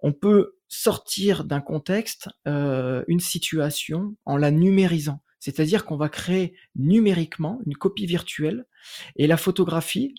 [0.00, 5.20] On peut sortir d'un contexte une situation en la numérisant.
[5.40, 8.66] C'est-à-dire qu'on va créer numériquement une copie virtuelle
[9.16, 10.14] et la photographie,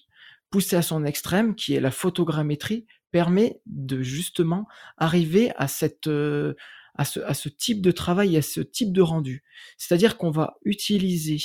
[0.49, 4.67] poussée à son extrême, qui est la photogrammétrie, permet de justement
[4.97, 6.53] arriver à cette euh,
[6.95, 9.43] à ce, à ce type de travail, à ce type de rendu.
[9.77, 11.37] C'est-à-dire qu'on va utiliser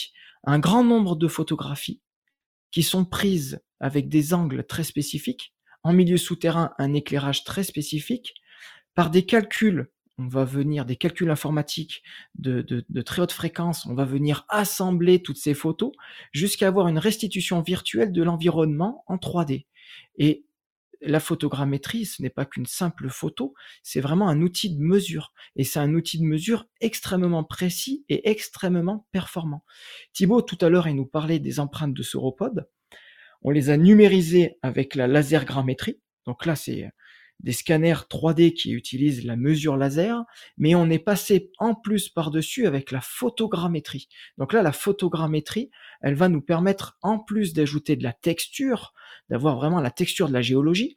[0.42, 2.02] un grand nombre de photographies
[2.72, 5.54] qui sont prises avec des angles très spécifiques,
[5.84, 8.34] en milieu souterrain un éclairage très spécifique,
[8.94, 12.02] par des calculs on va venir des calculs informatiques
[12.36, 15.92] de, très haute fréquence, on va venir assembler toutes ces photos
[16.32, 19.66] jusqu'à avoir une restitution virtuelle de l'environnement en 3D.
[20.16, 20.46] Et
[21.00, 25.32] la photogrammétrie, ce n'est pas qu'une simple photo, c'est vraiment un outil de mesure.
[25.56, 29.64] Et c'est un outil de mesure extrêmement précis et extrêmement performant.
[30.12, 32.68] Thibaut, tout à l'heure, il nous parlait des empreintes de sauropodes.
[33.42, 36.00] On les a numérisées avec la lasergrammétrie.
[36.24, 36.90] Donc là, c'est
[37.40, 40.24] des scanners 3D qui utilisent la mesure laser,
[40.56, 44.08] mais on est passé en plus par-dessus avec la photogrammétrie.
[44.38, 45.70] Donc là, la photogrammétrie,
[46.00, 48.94] elle va nous permettre, en plus d'ajouter de la texture,
[49.28, 50.96] d'avoir vraiment la texture de la géologie,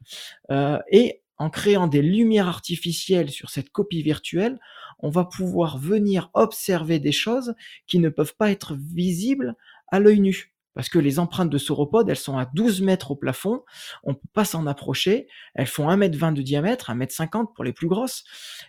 [0.50, 4.58] euh, et en créant des lumières artificielles sur cette copie virtuelle,
[4.98, 7.54] on va pouvoir venir observer des choses
[7.86, 9.54] qui ne peuvent pas être visibles
[9.88, 13.16] à l'œil nu parce que les empreintes de sauropodes, elles sont à 12 mètres au
[13.16, 13.64] plafond,
[14.04, 15.26] on peut pas s'en approcher,
[15.56, 18.22] elles font 1 mètre 20 de diamètre, 1 mètre 50 pour les plus grosses,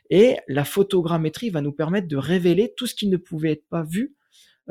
[0.09, 3.83] et la photogrammétrie va nous permettre de révéler tout ce qui ne pouvait être pas
[3.83, 4.15] vu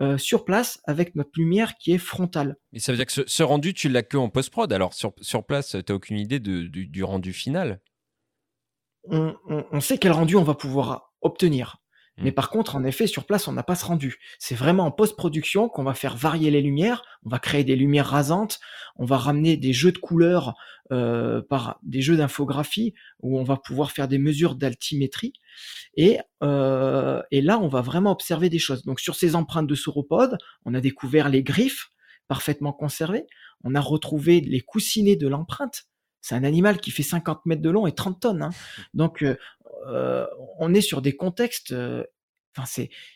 [0.01, 2.57] euh, sur place avec notre lumière qui est frontale.
[2.73, 4.73] Et ça veut dire que ce, rendu, tu l'as que en post-prod.
[4.73, 7.81] Alors sur, sur place, tu n'as aucune idée du, rendu final
[9.05, 11.77] on, sait quel rendu on va pouvoir obtenir.
[12.19, 12.35] Mais mmh.
[12.35, 14.19] par contre, en effet, sur place, on n'a pas ce rendu.
[14.39, 18.07] C'est vraiment en post-production qu'on va faire varier les lumières, on va créer des lumières
[18.07, 18.59] rasantes,
[18.97, 20.55] on va ramener des jeux de couleurs
[20.91, 25.33] euh, par des jeux d'infographie où on va pouvoir faire des mesures d'altimétrie.
[25.97, 28.85] Et, euh, et là, on va vraiment observer des choses.
[28.85, 31.91] Donc sur ces empreintes de sauropodes, on a découvert les griffes
[32.27, 33.27] parfaitement conservées,
[33.65, 35.85] on a retrouvé les coussinets de l'empreinte.
[36.21, 38.43] C'est un animal qui fait 50 mètres de long et 30 tonnes.
[38.43, 38.51] Hein.
[38.93, 39.37] Donc, euh,
[39.87, 40.27] euh,
[40.59, 42.05] on est sur des contextes, euh,
[42.57, 42.67] enfin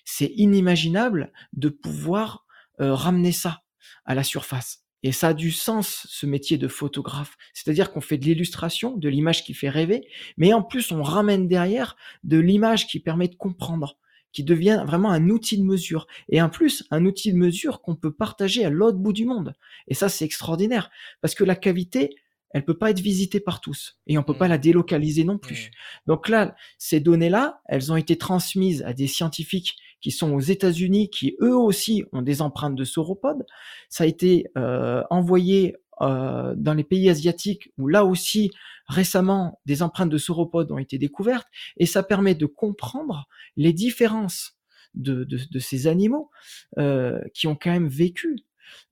[0.04, 2.46] c'est inimaginable de pouvoir
[2.80, 3.62] euh, ramener ça
[4.04, 4.84] à la surface.
[5.04, 7.36] Et ça a du sens, ce métier de photographe.
[7.54, 10.06] C'est-à-dire qu'on fait de l'illustration, de l'image qui fait rêver,
[10.36, 13.98] mais en plus on ramène derrière de l'image qui permet de comprendre,
[14.32, 16.06] qui devient vraiment un outil de mesure.
[16.28, 19.54] Et en plus, un outil de mesure qu'on peut partager à l'autre bout du monde.
[19.88, 20.90] Et ça, c'est extraordinaire.
[21.20, 22.16] Parce que la cavité,
[22.52, 24.50] elle peut pas être visitée par tous et on peut pas mmh.
[24.50, 25.66] la délocaliser non plus.
[25.66, 26.08] Mmh.
[26.08, 31.10] Donc là, ces données-là, elles ont été transmises à des scientifiques qui sont aux États-Unis,
[31.10, 33.46] qui eux aussi ont des empreintes de sauropodes.
[33.88, 38.50] Ça a été euh, envoyé euh, dans les pays asiatiques où là aussi
[38.88, 41.46] récemment des empreintes de sauropodes ont été découvertes
[41.76, 44.58] et ça permet de comprendre les différences
[44.94, 46.30] de, de, ces animaux
[46.78, 48.36] euh, qui ont quand même vécu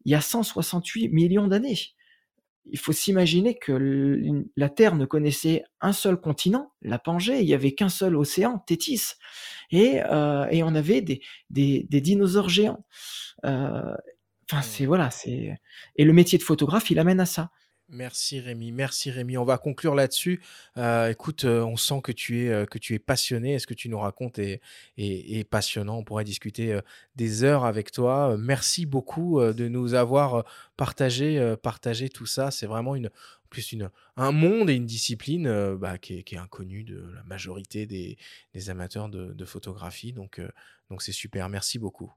[0.05, 1.79] il y a 168 millions d'années
[2.73, 3.73] il faut s'imaginer que
[4.57, 8.59] la Terre ne connaissait un seul continent, la Pangée, il y avait qu'un seul océan,
[8.59, 9.15] Tétis,
[9.71, 12.85] et, euh, et on avait des, des, des dinosaures géants.
[13.45, 13.95] Euh,
[14.51, 15.59] enfin, c'est voilà, c'est
[15.97, 17.51] et le métier de photographe, il amène à ça.
[17.93, 19.37] Merci Rémi, merci Rémi.
[19.37, 20.41] On va conclure là-dessus.
[20.77, 23.59] Euh, écoute, euh, on sent que tu es, euh, que tu es passionné.
[23.59, 24.61] ce que tu nous racontes est,
[25.51, 25.99] passionnant?
[25.99, 26.79] On pourrait discuter
[27.17, 28.37] des heures avec toi.
[28.39, 30.45] Merci beaucoup de nous avoir
[30.77, 32.53] partagé, tout ça.
[32.53, 32.95] C'est vraiment
[34.17, 38.17] un monde et une discipline bah, qui, est, inconnue de la majorité des,
[38.71, 40.13] amateurs de, photographie.
[40.13, 40.41] Donc
[41.01, 41.49] c'est super.
[41.49, 42.13] Merci beaucoup.